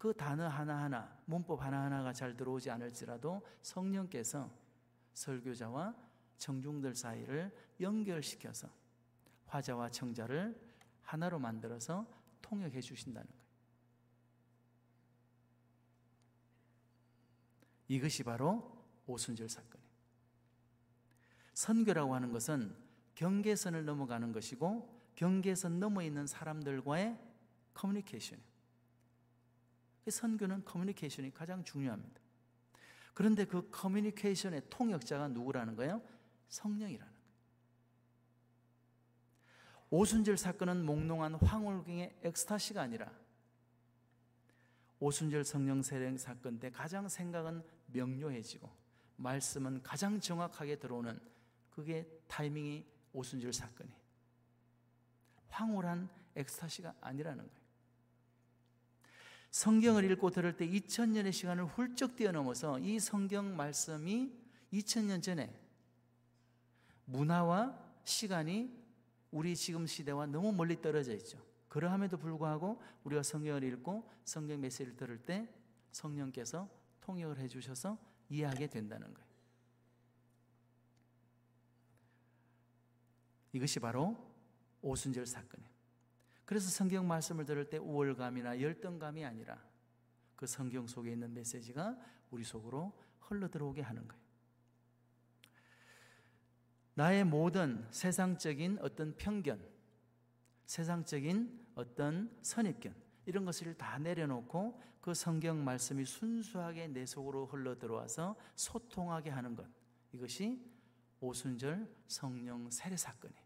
그 0.03 0.13
단어 0.13 0.49
하나하나, 0.49 1.17
문법 1.23 1.63
하나하나가 1.63 2.11
잘 2.11 2.35
들어오지 2.35 2.69
않을지라도 2.69 3.41
성령께서 3.61 4.51
설교자와 5.13 5.95
청중들 6.37 6.93
사이를 6.93 7.49
연결시켜서 7.79 8.67
화자와 9.45 9.87
청자를 9.87 10.72
하나로 11.13 11.37
만들어서 11.37 12.07
통역해 12.41 12.81
주신다는 12.81 13.27
거예요. 13.27 13.43
이것이 17.87 18.23
바로 18.23 18.83
오순절 19.05 19.47
사건이에요. 19.47 19.93
선교라고 21.53 22.15
하는 22.15 22.31
것은 22.31 22.75
경계선을 23.13 23.85
넘어가는 23.85 24.31
것이고 24.31 25.11
경계선 25.13 25.79
넘어 25.79 26.01
있는 26.01 26.25
사람들과의 26.25 27.19
커뮤니케이션이에요. 27.75 28.47
선교는 30.09 30.65
커뮤니케이션이 30.65 31.31
가장 31.31 31.63
중요합니다. 31.63 32.19
그런데 33.13 33.45
그 33.45 33.69
커뮤니케이션의 33.69 34.63
통역자가 34.71 35.27
누구라는 35.27 35.75
거예요? 35.75 36.01
성령이라는 36.49 37.12
오순절 39.95 40.37
사건은 40.37 40.87
몽롱한 40.87 41.35
황홀경의 41.35 42.21
엑스타시가 42.23 42.81
아니라 42.81 43.11
오순절 44.99 45.43
성령 45.43 45.83
세례 45.83 46.17
사건 46.17 46.59
때 46.59 46.71
가장 46.71 47.07
생각은 47.07 47.63
명료해지고 47.85 48.67
말씀은 49.17 49.83
가장 49.83 50.19
정확하게 50.19 50.77
들어오는 50.77 51.19
그게 51.69 52.07
타이밍이 52.27 52.83
오순절 53.13 53.53
사건이에요. 53.53 53.95
황홀한 55.49 56.09
엑스타시가 56.37 56.95
아니라는 56.99 57.45
거예요. 57.47 57.63
성경을 59.51 60.09
읽고 60.09 60.31
들을 60.31 60.57
때 60.57 60.67
2000년의 60.67 61.31
시간을 61.31 61.65
훌쩍 61.65 62.15
뛰어넘어서 62.15 62.79
이 62.79 62.99
성경 62.99 63.55
말씀이 63.55 64.33
2000년 64.73 65.21
전에 65.21 65.55
문화와 67.05 67.79
시간이 68.05 68.82
우리 69.33 69.55
지금 69.55 69.87
시대와 69.87 70.27
너무 70.27 70.51
멀리 70.53 70.79
떨어져 70.79 71.11
있죠. 71.15 71.43
그러함에도 71.67 72.17
불구하고 72.17 72.79
우리가 73.03 73.23
성경을 73.23 73.63
읽고 73.63 74.07
성경 74.23 74.61
메시지를 74.61 74.95
들을 74.95 75.17
때 75.17 75.51
성령께서 75.91 76.69
통역을 77.01 77.39
해 77.39 77.47
주셔서 77.47 77.97
이해하게 78.29 78.67
된다는 78.67 79.11
거예요. 79.11 79.27
이것이 83.53 83.79
바로 83.79 84.15
오순절 84.83 85.25
사건이에요. 85.25 85.73
그래서 86.45 86.69
성경 86.69 87.07
말씀을 87.07 87.45
들을 87.45 87.67
때 87.67 87.77
우월감이나 87.77 88.61
열등감이 88.61 89.25
아니라 89.25 89.59
그 90.35 90.45
성경 90.45 90.85
속에 90.85 91.11
있는 91.11 91.33
메시지가 91.33 91.97
우리 92.29 92.43
속으로 92.43 92.93
흘러 93.19 93.49
들어오게 93.49 93.81
하는 93.81 94.07
거예요. 94.07 94.22
나의 96.95 97.23
모든 97.23 97.85
세상적인 97.89 98.79
어떤 98.81 99.15
편견, 99.17 99.59
세상적인 100.65 101.67
어떤 101.75 102.35
선입견, 102.41 102.93
이런 103.25 103.45
것을 103.45 103.73
다 103.75 103.97
내려놓고 103.97 104.79
그 105.01 105.13
성경 105.13 105.63
말씀이 105.63 106.05
순수하게 106.05 106.87
내 106.87 107.05
속으로 107.05 107.47
흘러 107.47 107.77
들어와서 107.77 108.35
소통하게 108.55 109.31
하는 109.31 109.55
것. 109.55 109.67
이것이 110.11 110.63
오순절 111.19 111.93
성령 112.07 112.69
세례 112.69 112.95
사건이에요. 112.95 113.43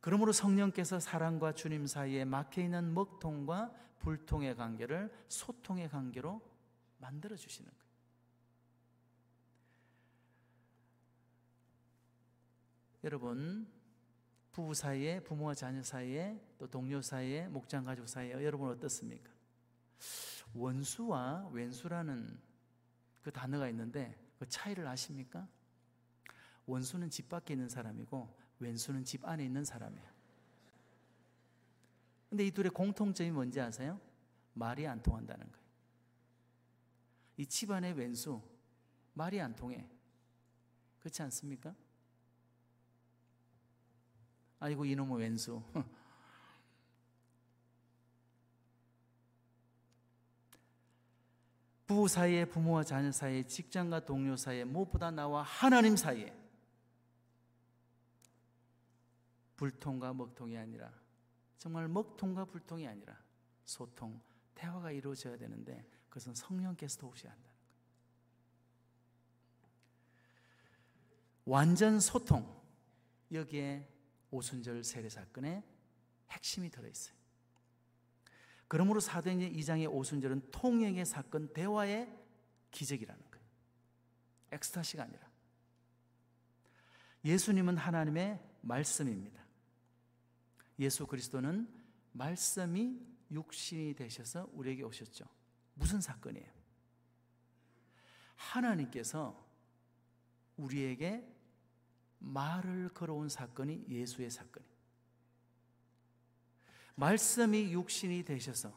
그러므로 0.00 0.32
성령께서 0.32 0.98
사랑과 0.98 1.52
주님 1.52 1.86
사이에 1.86 2.24
막혀 2.24 2.62
있는 2.62 2.94
먹통과 2.94 3.72
불통의 3.98 4.56
관계를 4.56 5.12
소통의 5.28 5.90
관계로 5.90 6.40
만들어 6.98 7.36
주시는 7.36 7.70
거예요. 7.70 7.89
여러분, 13.04 13.66
부부 14.52 14.74
사이에, 14.74 15.20
부모와 15.20 15.54
자녀 15.54 15.82
사이에, 15.82 16.38
또 16.58 16.66
동료 16.66 17.00
사이에, 17.00 17.48
목장 17.48 17.84
가족 17.84 18.08
사이에 18.08 18.32
여러분 18.32 18.70
어떻습니까? 18.70 19.30
원수와 20.54 21.48
왼수라는 21.52 22.38
그 23.22 23.30
단어가 23.30 23.68
있는데 23.68 24.18
그 24.38 24.48
차이를 24.48 24.86
아십니까? 24.86 25.48
원수는 26.66 27.10
집 27.10 27.28
밖에 27.28 27.54
있는 27.54 27.68
사람이고 27.68 28.36
왼수는 28.58 29.04
집 29.04 29.24
안에 29.24 29.44
있는 29.44 29.64
사람이에요. 29.64 30.10
근데 32.28 32.46
이 32.46 32.50
둘의 32.50 32.70
공통점이 32.70 33.30
뭔지 33.30 33.60
아세요? 33.60 34.00
말이 34.54 34.86
안 34.86 35.02
통한다는 35.02 35.50
거예요. 35.50 35.66
이 37.36 37.46
집안의 37.46 37.94
왼수, 37.94 38.42
말이 39.14 39.40
안 39.40 39.54
통해. 39.54 39.88
그렇지 41.00 41.22
않습니까? 41.22 41.74
아이고, 44.60 44.84
이놈의 44.84 45.18
왼수. 45.18 45.62
부부 51.86 52.06
사이에, 52.06 52.44
부모와 52.44 52.84
자녀 52.84 53.10
사이에, 53.10 53.42
직장과 53.42 54.04
동료 54.04 54.36
사이에, 54.36 54.62
무엇보다 54.62 55.10
나와 55.10 55.42
하나님 55.42 55.96
사이에 55.96 56.32
불통과 59.56 60.14
먹통이 60.14 60.56
아니라 60.56 60.90
정말 61.58 61.88
먹통과 61.88 62.44
불통이 62.44 62.86
아니라 62.86 63.18
소통, 63.64 64.22
대화가 64.54 64.90
이루어져야 64.90 65.36
되는데 65.36 65.84
그것은 66.08 66.34
성령께서 66.34 66.98
도우셔야 66.98 67.32
한다는 67.32 67.50
거예요. 67.50 67.60
완전 71.44 72.00
소통 72.00 72.62
여기에 73.32 73.86
오순절 74.30 74.84
세례 74.84 75.08
사건의 75.08 75.62
핵심이 76.30 76.70
들어 76.70 76.88
있어요. 76.88 77.14
그러므로 78.68 79.00
사도행전 79.00 79.52
2장의 79.52 79.92
오순절은 79.92 80.50
통행의 80.52 81.04
사건, 81.04 81.52
대화의 81.52 82.08
기적이라는 82.70 83.30
거예요. 83.30 83.46
엑스타시가 84.52 85.02
아니라 85.02 85.28
예수님은 87.24 87.76
하나님의 87.76 88.40
말씀입니다. 88.62 89.44
예수 90.78 91.06
그리스도는 91.06 91.68
말씀이 92.12 92.98
육신이 93.30 93.94
되셔서 93.94 94.48
우리에게 94.52 94.82
오셨죠. 94.82 95.24
무슨 95.74 96.00
사건이에요? 96.00 96.48
하나님께서 98.36 99.46
우리에게 100.56 101.39
말을 102.20 102.90
걸어온 102.90 103.28
사건이 103.28 103.86
예수의 103.88 104.30
사건이에요. 104.30 104.70
말씀이 106.94 107.72
육신이 107.72 108.24
되셔서 108.24 108.72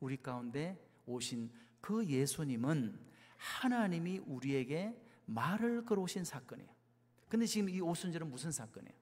우리 0.00 0.16
가운데 0.16 0.82
오신 1.06 1.50
그 1.80 2.06
예수님은 2.06 2.98
하나님이 3.36 4.18
우리에게 4.18 4.98
말을 5.26 5.84
걸어오신 5.84 6.24
사건이에요. 6.24 6.68
근데 7.28 7.46
지금 7.46 7.68
이 7.68 7.80
오순절은 7.80 8.28
무슨 8.28 8.50
사건이에요? 8.50 8.98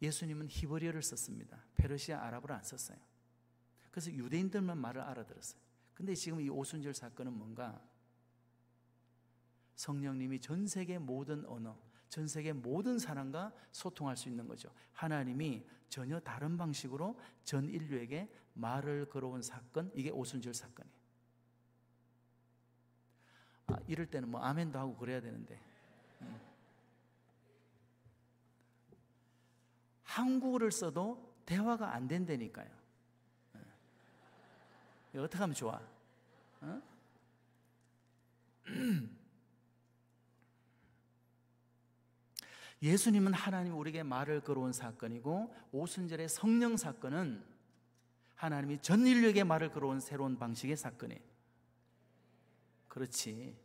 예수님은 0.00 0.48
히브리어를 0.50 1.02
썼습니다. 1.02 1.64
페르시아 1.76 2.20
아랍어를 2.24 2.56
안 2.56 2.64
썼어요. 2.64 2.98
그래서 3.90 4.10
유대인들만 4.10 4.76
말을 4.78 5.00
알아들었어요. 5.02 5.60
근데 5.94 6.14
지금 6.14 6.40
이 6.40 6.48
오순절 6.48 6.94
사건은 6.94 7.32
뭔가 7.32 7.80
성령님이 9.76 10.40
전 10.40 10.66
세계 10.66 10.98
모든 10.98 11.44
언어, 11.46 11.78
전 12.08 12.26
세계 12.26 12.52
모든 12.52 12.98
사람과 12.98 13.52
소통할 13.70 14.16
수 14.16 14.28
있는 14.28 14.46
거죠. 14.46 14.70
하나님이 14.92 15.66
전혀 15.88 16.20
다른 16.20 16.56
방식으로 16.56 17.18
전 17.44 17.68
인류에게 17.68 18.30
말을 18.54 19.08
걸어온 19.08 19.42
사건, 19.42 19.90
이게 19.94 20.10
오순절 20.10 20.54
사건이에요. 20.54 21.02
아, 23.68 23.78
이럴 23.86 24.06
때는 24.06 24.30
뭐 24.30 24.40
아멘도 24.40 24.78
하고 24.78 24.96
그래야 24.96 25.20
되는데. 25.20 25.58
음. 26.22 26.40
한국어를 30.04 30.70
써도 30.70 31.34
대화가 31.46 31.94
안 31.94 32.06
된다니까요. 32.06 32.68
네. 35.12 35.18
어떻게 35.18 35.38
하면 35.38 35.54
좋아? 35.54 35.80
어? 36.60 36.91
예수님은 42.82 43.32
하나님 43.32 43.78
우리에게 43.78 44.02
말을 44.02 44.40
걸어온 44.40 44.72
사건이고 44.72 45.54
오순절의 45.70 46.28
성령 46.28 46.76
사건은 46.76 47.44
하나님이 48.34 48.82
전 48.82 49.06
인류에게 49.06 49.44
말을 49.44 49.70
걸어온 49.70 50.00
새로운 50.00 50.36
방식의 50.36 50.76
사건이에요. 50.76 51.20
그렇지. 52.88 53.56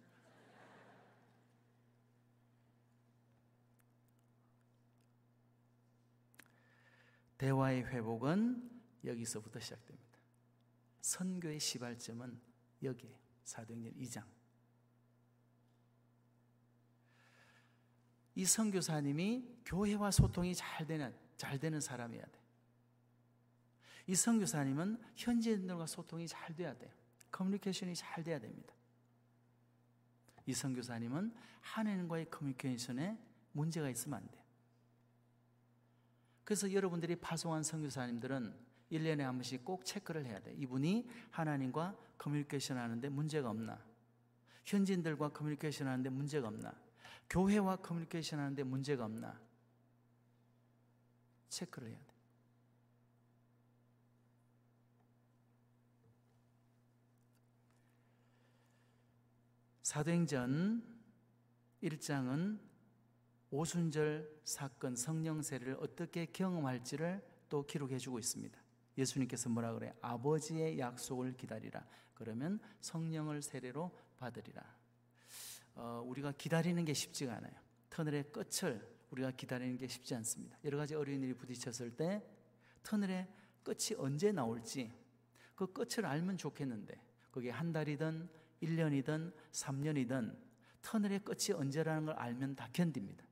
대화의 7.39 7.86
회복은 7.86 8.70
여기서부터 9.03 9.59
시작됩니다. 9.59 10.18
선교의 11.01 11.59
시발점은 11.59 12.39
여기에 12.84 13.20
사도행전 13.43 13.93
2장. 13.93 14.37
이 18.38 18.46
선교사님이 18.46 19.44
교회와 19.66 20.12
소통이 20.12 20.54
잘 20.54 20.86
되는 20.86 21.12
잘 21.38 21.58
되는 21.58 21.82
사람이어야 21.82 22.24
돼. 22.24 22.40
이 24.06 24.14
선교사님은 24.14 25.02
현지인들과 25.16 25.88
소통이 25.88 26.28
잘 26.28 26.56
돼야 26.56 26.78
돼요. 26.78 26.92
커뮤니케이션이 27.32 27.96
잘 27.96 28.24
돼야 28.24 28.38
됩니다. 28.38 28.76
이 30.46 30.54
선교사님은 30.54 31.34
현지인과의 31.62 32.30
커뮤니케이션에 32.30 33.18
문제가 33.54 33.90
있으면 33.90 34.20
안 34.20 34.30
돼요. 34.30 34.44
그래서 36.44 36.72
여러분들이 36.72 37.16
파송한 37.16 37.64
선교사님들은 37.64 38.54
1년에 38.92 39.22
한 39.22 39.34
번씩 39.34 39.66
꼭 39.66 39.84
체크를 39.84 40.28
해야 40.28 40.40
돼. 40.40 40.54
이분이 40.54 41.10
하나님과 41.32 41.98
커뮤니케이션 42.20 42.78
하는데 42.78 43.10
문제가 43.10 43.50
없나? 43.50 43.84
현지인들과 44.64 45.30
커뮤니케이션 45.30 45.88
하는데 45.88 46.08
문제가 46.12 46.50
없나? 46.50 46.87
교회와 47.30 47.78
커뮤니케이션 47.78 48.40
하는데 48.40 48.64
문제가 48.64 49.06
없나? 49.06 49.40
체크를 51.50 51.90
해야 51.90 51.98
돼. 51.98 52.18
사도행전 59.84 60.84
1장은 61.82 62.60
오순절 63.50 64.42
사건 64.44 64.96
성령 64.96 65.42
세례를 65.42 65.78
어떻게 65.80 66.26
경험할지를 66.26 67.26
또 67.48 67.66
기록해 67.66 67.98
주고 67.98 68.20
있습니다. 68.20 68.60
예수님께서 68.98 69.50
뭐라 69.50 69.74
그래? 69.74 69.94
아버지의 70.02 70.78
약속을 70.80 71.38
기다리라. 71.38 71.86
그러면 72.16 72.60
성령을 72.82 73.42
세례로 73.42 73.96
받으리라. 74.18 74.62
어, 75.78 76.04
우리가 76.06 76.34
기다리는 76.34 76.84
게 76.84 76.94
쉽지가 76.94 77.36
않아요. 77.36 77.54
터널의 77.90 78.32
끝을 78.32 78.98
우리가 79.12 79.32
기다리는 79.32 79.78
게 79.78 79.88
쉽지 79.88 80.16
않습니다. 80.16 80.58
여러 80.64 80.78
가지 80.78 80.96
어려운 80.96 81.22
일이 81.24 81.34
부딪혔을 81.34 81.96
때 81.96 82.24
터널의 82.84 83.28
끝이 83.64 83.96
언제 83.98 84.32
나올지 84.32 84.92
그 85.56 85.72
끝을 85.72 86.06
알면 86.06 86.38
좋겠는데 86.38 87.00
그게 87.32 87.50
한 87.50 87.72
달이든 87.72 88.28
1년이든 88.64 89.34
3년이든 89.52 90.36
터널의 90.82 91.20
끝이 91.20 91.54
언제라는 91.56 92.08
걸 92.08 92.16
알면 92.16 92.56
다 92.56 92.70
견딥니다. 92.74 93.24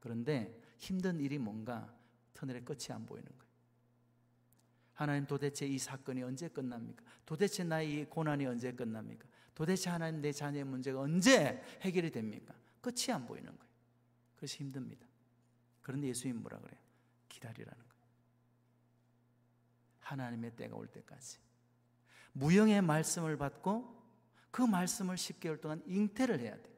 그런데 0.00 0.58
힘든 0.78 1.20
일이 1.20 1.38
뭔가 1.38 1.94
터널의 2.32 2.64
끝이 2.64 2.86
안 2.90 3.04
보이는 3.04 3.28
거예요. 3.28 3.50
하나님 4.94 5.26
도대체 5.26 5.66
이 5.66 5.78
사건이 5.78 6.22
언제 6.22 6.48
끝납니까? 6.48 7.04
도대체 7.26 7.64
나의 7.64 8.00
이 8.00 8.04
고난이 8.04 8.46
언제 8.46 8.72
끝납니까? 8.72 9.26
도대체 9.54 9.90
하나님 9.90 10.20
내 10.20 10.32
자녀의 10.32 10.64
문제가 10.64 11.00
언제 11.00 11.62
해결이 11.82 12.10
됩니까? 12.10 12.54
끝이 12.80 13.12
안 13.12 13.26
보이는 13.26 13.46
거예요. 13.46 13.70
그래서 14.36 14.56
힘듭니다. 14.56 15.06
그런데 15.82 16.08
예수님 16.08 16.40
뭐라 16.40 16.58
그래요? 16.58 16.80
기다리라는 17.28 17.78
거예요. 17.78 17.90
하나님의 20.00 20.56
때가 20.56 20.76
올 20.76 20.86
때까지. 20.86 21.38
무형의 22.32 22.82
말씀을 22.82 23.36
받고 23.36 24.00
그 24.50 24.62
말씀을 24.62 25.16
10개월 25.16 25.60
동안 25.60 25.82
잉태를 25.86 26.40
해야 26.40 26.56
돼요. 26.56 26.74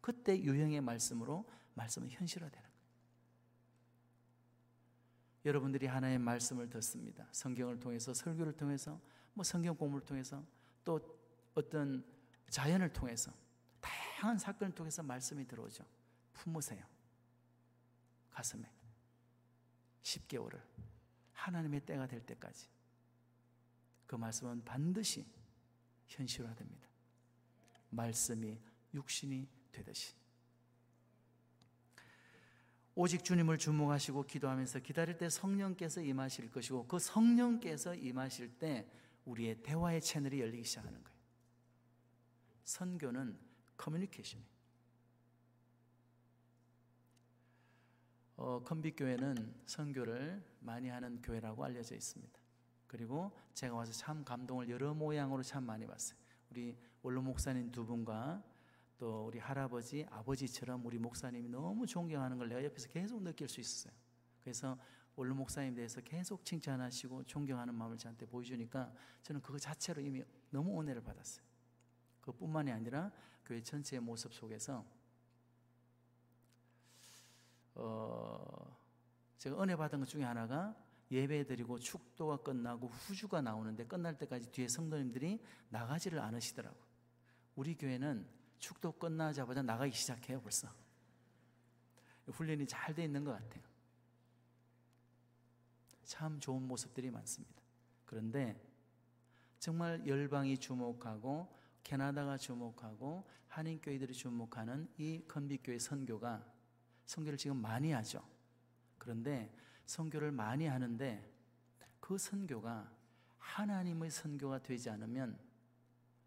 그때 0.00 0.38
유형의 0.38 0.80
말씀으로 0.80 1.48
말씀은 1.74 2.10
현실화되는 2.10 2.62
거예요. 2.62 2.78
여러분들이 5.44 5.86
하나의 5.86 6.18
말씀을 6.18 6.68
듣습니다. 6.70 7.26
성경을 7.32 7.80
통해서, 7.80 8.12
설교를 8.12 8.54
통해서, 8.54 9.00
뭐 9.34 9.44
성경 9.44 9.76
공부를 9.76 10.04
통해서, 10.04 10.44
또 10.84 11.17
어떤 11.58 12.04
자연을 12.50 12.92
통해서, 12.92 13.32
다양한 13.80 14.38
사건을 14.38 14.74
통해서 14.74 15.02
말씀이 15.02 15.46
들어오죠. 15.46 15.84
품으세요. 16.32 16.84
가슴에. 18.30 18.64
10개월을. 20.02 20.60
하나님의 21.32 21.80
때가 21.80 22.06
될 22.06 22.24
때까지. 22.24 22.68
그 24.06 24.16
말씀은 24.16 24.64
반드시 24.64 25.26
현실화됩니다. 26.06 26.88
말씀이 27.90 28.58
육신이 28.94 29.48
되듯이. 29.72 30.14
오직 32.94 33.22
주님을 33.24 33.58
주목하시고 33.58 34.24
기도하면서 34.24 34.80
기다릴 34.80 35.18
때 35.18 35.28
성령께서 35.28 36.00
임하실 36.00 36.50
것이고 36.50 36.86
그 36.88 36.98
성령께서 36.98 37.94
임하실 37.94 38.58
때 38.58 38.90
우리의 39.24 39.62
대화의 39.62 40.00
채널이 40.00 40.40
열리기 40.40 40.64
시작하는 40.64 41.02
거예요. 41.04 41.17
선교는 42.68 43.38
커뮤니케이션이에요. 43.78 44.46
어, 48.36 48.62
컨비교회는 48.62 49.62
선교를 49.64 50.44
많이 50.60 50.88
하는 50.88 51.20
교회라고 51.22 51.64
알려져 51.64 51.94
있습니다. 51.94 52.38
그리고 52.86 53.32
제가 53.54 53.74
와서 53.74 53.90
참 53.92 54.22
감동을 54.22 54.68
여러 54.68 54.92
모양으로 54.92 55.42
참 55.42 55.64
많이 55.64 55.86
봤어요. 55.86 56.18
우리 56.50 56.76
원로 57.02 57.22
목사님 57.22 57.72
두 57.72 57.86
분과 57.86 58.44
또 58.98 59.26
우리 59.26 59.38
할아버지, 59.38 60.04
아버지처럼 60.10 60.84
우리 60.84 60.98
목사님이 60.98 61.48
너무 61.48 61.86
존경하는 61.86 62.36
걸 62.36 62.48
내가 62.48 62.62
옆에서 62.62 62.88
계속 62.88 63.22
느낄 63.22 63.48
수 63.48 63.60
있었어요. 63.60 63.94
그래서 64.42 64.78
원로 65.16 65.34
목사님 65.34 65.74
대해서 65.74 66.02
계속 66.02 66.44
칭찬하시고 66.44 67.24
존경하는 67.24 67.74
마음을 67.74 67.96
저한테 67.96 68.26
보여주니까 68.26 68.92
저는 69.22 69.40
그거 69.40 69.58
자체로 69.58 70.02
이미 70.02 70.22
너무 70.50 70.78
은혜를 70.80 71.02
받았어요. 71.02 71.47
그뿐만이 72.32 72.70
아니라 72.70 73.10
교회 73.46 73.62
전체의 73.62 74.00
모습 74.00 74.34
속에서 74.34 74.84
어 77.74 78.76
제가 79.38 79.62
은혜 79.62 79.74
받은 79.74 80.00
것 80.00 80.06
중에 80.06 80.24
하나가 80.24 80.76
예배 81.10 81.46
드리고 81.46 81.78
축도가 81.78 82.38
끝나고 82.38 82.88
후주가 82.88 83.40
나오는데 83.40 83.86
끝날 83.86 84.18
때까지 84.18 84.50
뒤에 84.50 84.68
성도님들이 84.68 85.42
나가지를 85.70 86.18
않으시더라고. 86.18 86.76
우리 87.56 87.74
교회는 87.74 88.28
축도 88.58 88.92
끝나자마자 88.92 89.62
나가기 89.62 89.92
시작해요, 89.92 90.42
벌써. 90.42 90.68
훈련이 92.26 92.66
잘 92.66 92.94
돼 92.94 93.04
있는 93.04 93.24
것 93.24 93.32
같아요. 93.32 93.62
참 96.04 96.38
좋은 96.40 96.62
모습들이 96.62 97.10
많습니다. 97.10 97.62
그런데 98.04 98.60
정말 99.58 100.06
열방이 100.06 100.58
주목하고 100.58 101.57
캐나다가 101.88 102.36
주목하고 102.36 103.26
한인교회들이 103.46 104.12
주목하는 104.12 104.92
이 104.98 105.24
컨비교회 105.26 105.78
선교가 105.78 106.44
선교를 107.06 107.38
지금 107.38 107.56
많이 107.56 107.92
하죠. 107.92 108.22
그런데 108.98 109.56
선교를 109.86 110.30
많이 110.30 110.66
하는데 110.66 111.34
그 111.98 112.18
선교가 112.18 112.94
하나님의 113.38 114.10
선교가 114.10 114.58
되지 114.58 114.90
않으면 114.90 115.40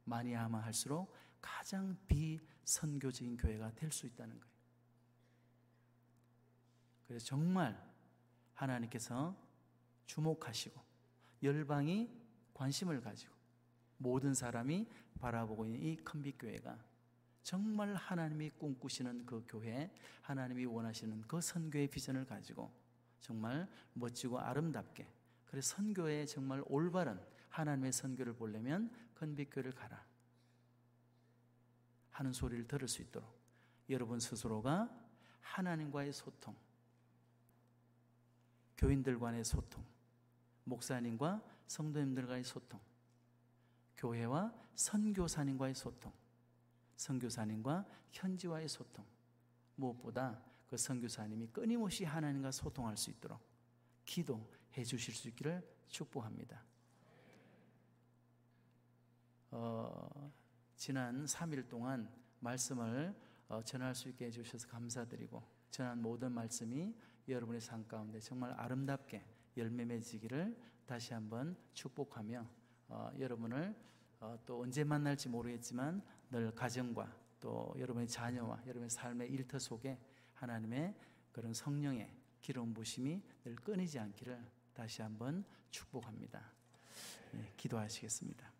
많이 0.03 0.33
하면 0.33 0.61
할수록 0.61 1.13
가장 1.39 1.95
비선교적인 2.07 3.37
교회가 3.37 3.75
될 3.75 3.91
수 3.91 4.07
있다는 4.07 4.39
거예요. 4.39 4.55
그래서 7.05 7.23
정말 7.23 7.79
하나님께서 8.55 9.37
주목하시고 10.07 10.81
열방이 11.43 12.09
관심을 12.55 12.99
가지고 12.99 13.40
모든 14.01 14.33
사람이 14.33 14.87
바라보고 15.19 15.65
있는 15.65 15.81
이 15.81 15.95
컨비 16.03 16.33
교회가 16.33 16.77
정말 17.43 17.95
하나님이 17.95 18.51
꿈꾸시는 18.51 19.25
그 19.25 19.43
교회, 19.47 19.91
하나님이 20.21 20.65
원하시는 20.65 21.21
그 21.21 21.41
선교의 21.41 21.87
비전을 21.87 22.25
가지고 22.25 22.71
정말 23.19 23.67
멋지고 23.93 24.39
아름답게 24.39 25.07
그래서 25.45 25.75
선교에 25.75 26.25
정말 26.25 26.63
올바른 26.67 27.19
하나님의 27.49 27.91
선교를 27.91 28.33
보려면 28.33 28.91
컨비교를 29.15 29.71
가라. 29.73 30.03
하는 32.11 32.33
소리를 32.33 32.67
들을 32.67 32.87
수 32.87 33.01
있도록 33.01 33.29
여러분 33.89 34.19
스스로가 34.19 34.89
하나님과의 35.41 36.13
소통, 36.13 36.55
교인들 38.77 39.19
간의 39.19 39.43
소통, 39.43 39.83
목사님과 40.63 41.41
성도님들 41.67 42.27
과의 42.27 42.43
소통, 42.43 42.79
교회와 44.01 44.51
선교사님과의 44.73 45.75
소통, 45.75 46.11
선교사님과 46.95 47.85
현지와의 48.09 48.67
소통, 48.67 49.05
무엇보다 49.75 50.43
그 50.65 50.75
선교사님이 50.75 51.47
끊임없이 51.47 52.03
하나님과 52.03 52.49
소통할 52.51 52.97
수 52.97 53.11
있도록 53.11 53.39
기도해 54.05 54.83
주실 54.83 55.13
수 55.13 55.27
있기를 55.27 55.63
축복합니다. 55.87 56.63
어, 59.51 60.31
지난 60.75 61.25
3일 61.25 61.69
동안 61.69 62.09
말씀을 62.39 63.15
어, 63.49 63.61
전할 63.61 63.93
수 63.93 64.09
있게 64.09 64.25
해주셔서 64.25 64.67
감사드리고 64.67 65.43
전한 65.69 66.01
모든 66.01 66.31
말씀이 66.31 66.95
여러분의 67.27 67.61
삶 67.61 67.87
가운데 67.87 68.19
정말 68.19 68.51
아름답게 68.53 69.23
열매 69.57 69.85
맺기를 69.85 70.57
다시 70.87 71.13
한번 71.13 71.55
축복하며 71.73 72.41
어, 72.41 72.60
여러분을 73.19 73.75
어, 74.19 74.37
또 74.45 74.61
언제 74.61 74.83
만날지 74.83 75.29
모르겠지만 75.29 76.01
늘 76.29 76.53
가정과 76.53 77.11
또 77.39 77.73
여러분의 77.77 78.07
자녀와 78.07 78.61
여러분의 78.65 78.89
삶의 78.89 79.29
일터 79.31 79.57
속에 79.59 79.97
하나님의 80.35 80.95
그런 81.31 81.53
성령의 81.53 82.13
기름 82.41 82.73
부심이 82.73 83.21
늘 83.43 83.55
끊이지 83.55 83.99
않기를 83.99 84.39
다시 84.73 85.01
한번 85.01 85.43
축복합니다. 85.69 86.51
네, 87.31 87.53
기도하시겠습니다. 87.57 88.51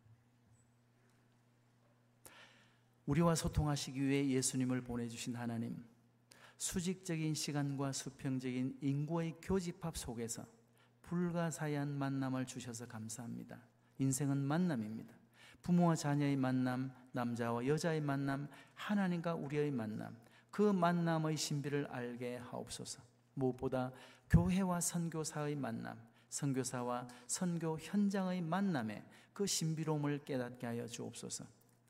우리와 3.06 3.36
소통하시기 3.36 4.02
위해 4.02 4.30
예수님을 4.30 4.82
보내주신 4.82 5.36
하나님, 5.36 5.84
수직적인 6.58 7.34
시간과 7.34 7.92
수평적인 7.92 8.78
인구의 8.82 9.38
교집합 9.42 9.98
속에서 9.98 10.46
불가사의한 11.02 11.90
만남을 11.90 12.46
주셔서 12.46 12.88
감사합니다. 12.88 13.60
인생은 14.02 14.38
만남입니다. 14.38 15.14
부모와 15.62 15.96
자녀의 15.96 16.36
만남, 16.36 16.92
남자와 17.12 17.68
여자의 17.68 18.02
만남, 18.02 18.48
하나님과 18.74 19.36
우리의 19.36 19.70
만남, 19.70 20.18
그 20.50 20.64
만남의 20.64 21.38
신비를 21.38 21.88
알게 21.88 22.38
하옵소서. 22.38 23.02
무엇보다 23.36 23.92
교회와 24.30 24.82
선교사의 24.82 25.56
만남, 25.56 25.98
선교사와 26.30 27.08
선교 27.28 27.78
현장의 27.78 28.42
만남에 28.42 29.04
그 29.34 29.46
신비로움을 29.46 30.26
깨닫게 30.26 30.66
하여 30.66 30.88
주옵소서. 30.88 31.46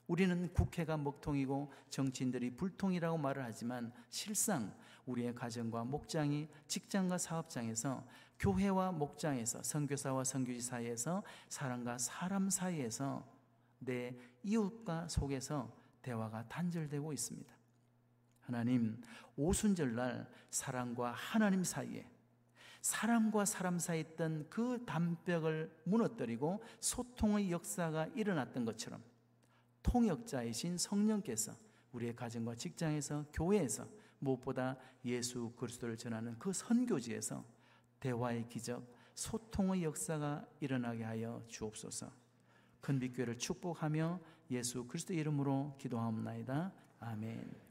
우리는 0.07 0.51
국회가 0.53 0.97
먹통이고 0.97 1.71
정치인들이 1.89 2.57
불통이라고 2.57 3.17
말을 3.17 3.43
하지만 3.45 3.93
실상 4.09 4.73
우리의 5.05 5.35
가정과 5.35 5.83
목장이 5.85 6.47
직장과 6.67 7.17
사업장에서 7.17 8.05
교회와 8.39 8.91
목장에서 8.91 9.61
선교사와 9.63 10.23
선교지 10.23 10.61
사이에서 10.61 11.23
사람과 11.49 11.97
사람 11.97 12.49
사이에서 12.49 13.25
내 13.79 14.15
이웃과 14.43 15.07
속에서 15.07 15.71
대화가 16.01 16.47
단절되고 16.47 17.13
있습니다. 17.13 17.51
하나님 18.41 19.01
오순절 19.35 19.95
날 19.95 20.29
사람과 20.49 21.11
하나님 21.11 21.63
사이에 21.63 22.05
사람과 22.81 23.45
사람 23.45 23.77
사이에 23.77 24.01
있던 24.01 24.47
그 24.49 24.83
담벽을 24.85 25.81
무너뜨리고 25.83 26.63
소통의 26.79 27.51
역사가 27.51 28.07
일어났던 28.15 28.65
것처럼 28.65 29.01
통역자이신 29.83 30.77
성령께서 30.77 31.53
우리의 31.91 32.15
가정과 32.15 32.55
직장에서 32.55 33.25
교회에서 33.33 33.87
무엇보다 34.21 34.77
예수 35.03 35.51
그리스도를 35.57 35.97
전하는 35.97 36.37
그 36.39 36.53
선교지에서 36.53 37.43
대화의 37.99 38.47
기적, 38.47 38.83
소통의 39.13 39.83
역사가 39.83 40.45
일어나게 40.59 41.03
하여 41.03 41.43
주옵소서. 41.47 42.11
큰빛교회를 42.81 43.37
축복하며 43.37 44.19
예수 44.51 44.85
그리스도 44.85 45.13
이름으로 45.13 45.75
기도하옵나이다. 45.77 46.71
아멘. 46.99 47.70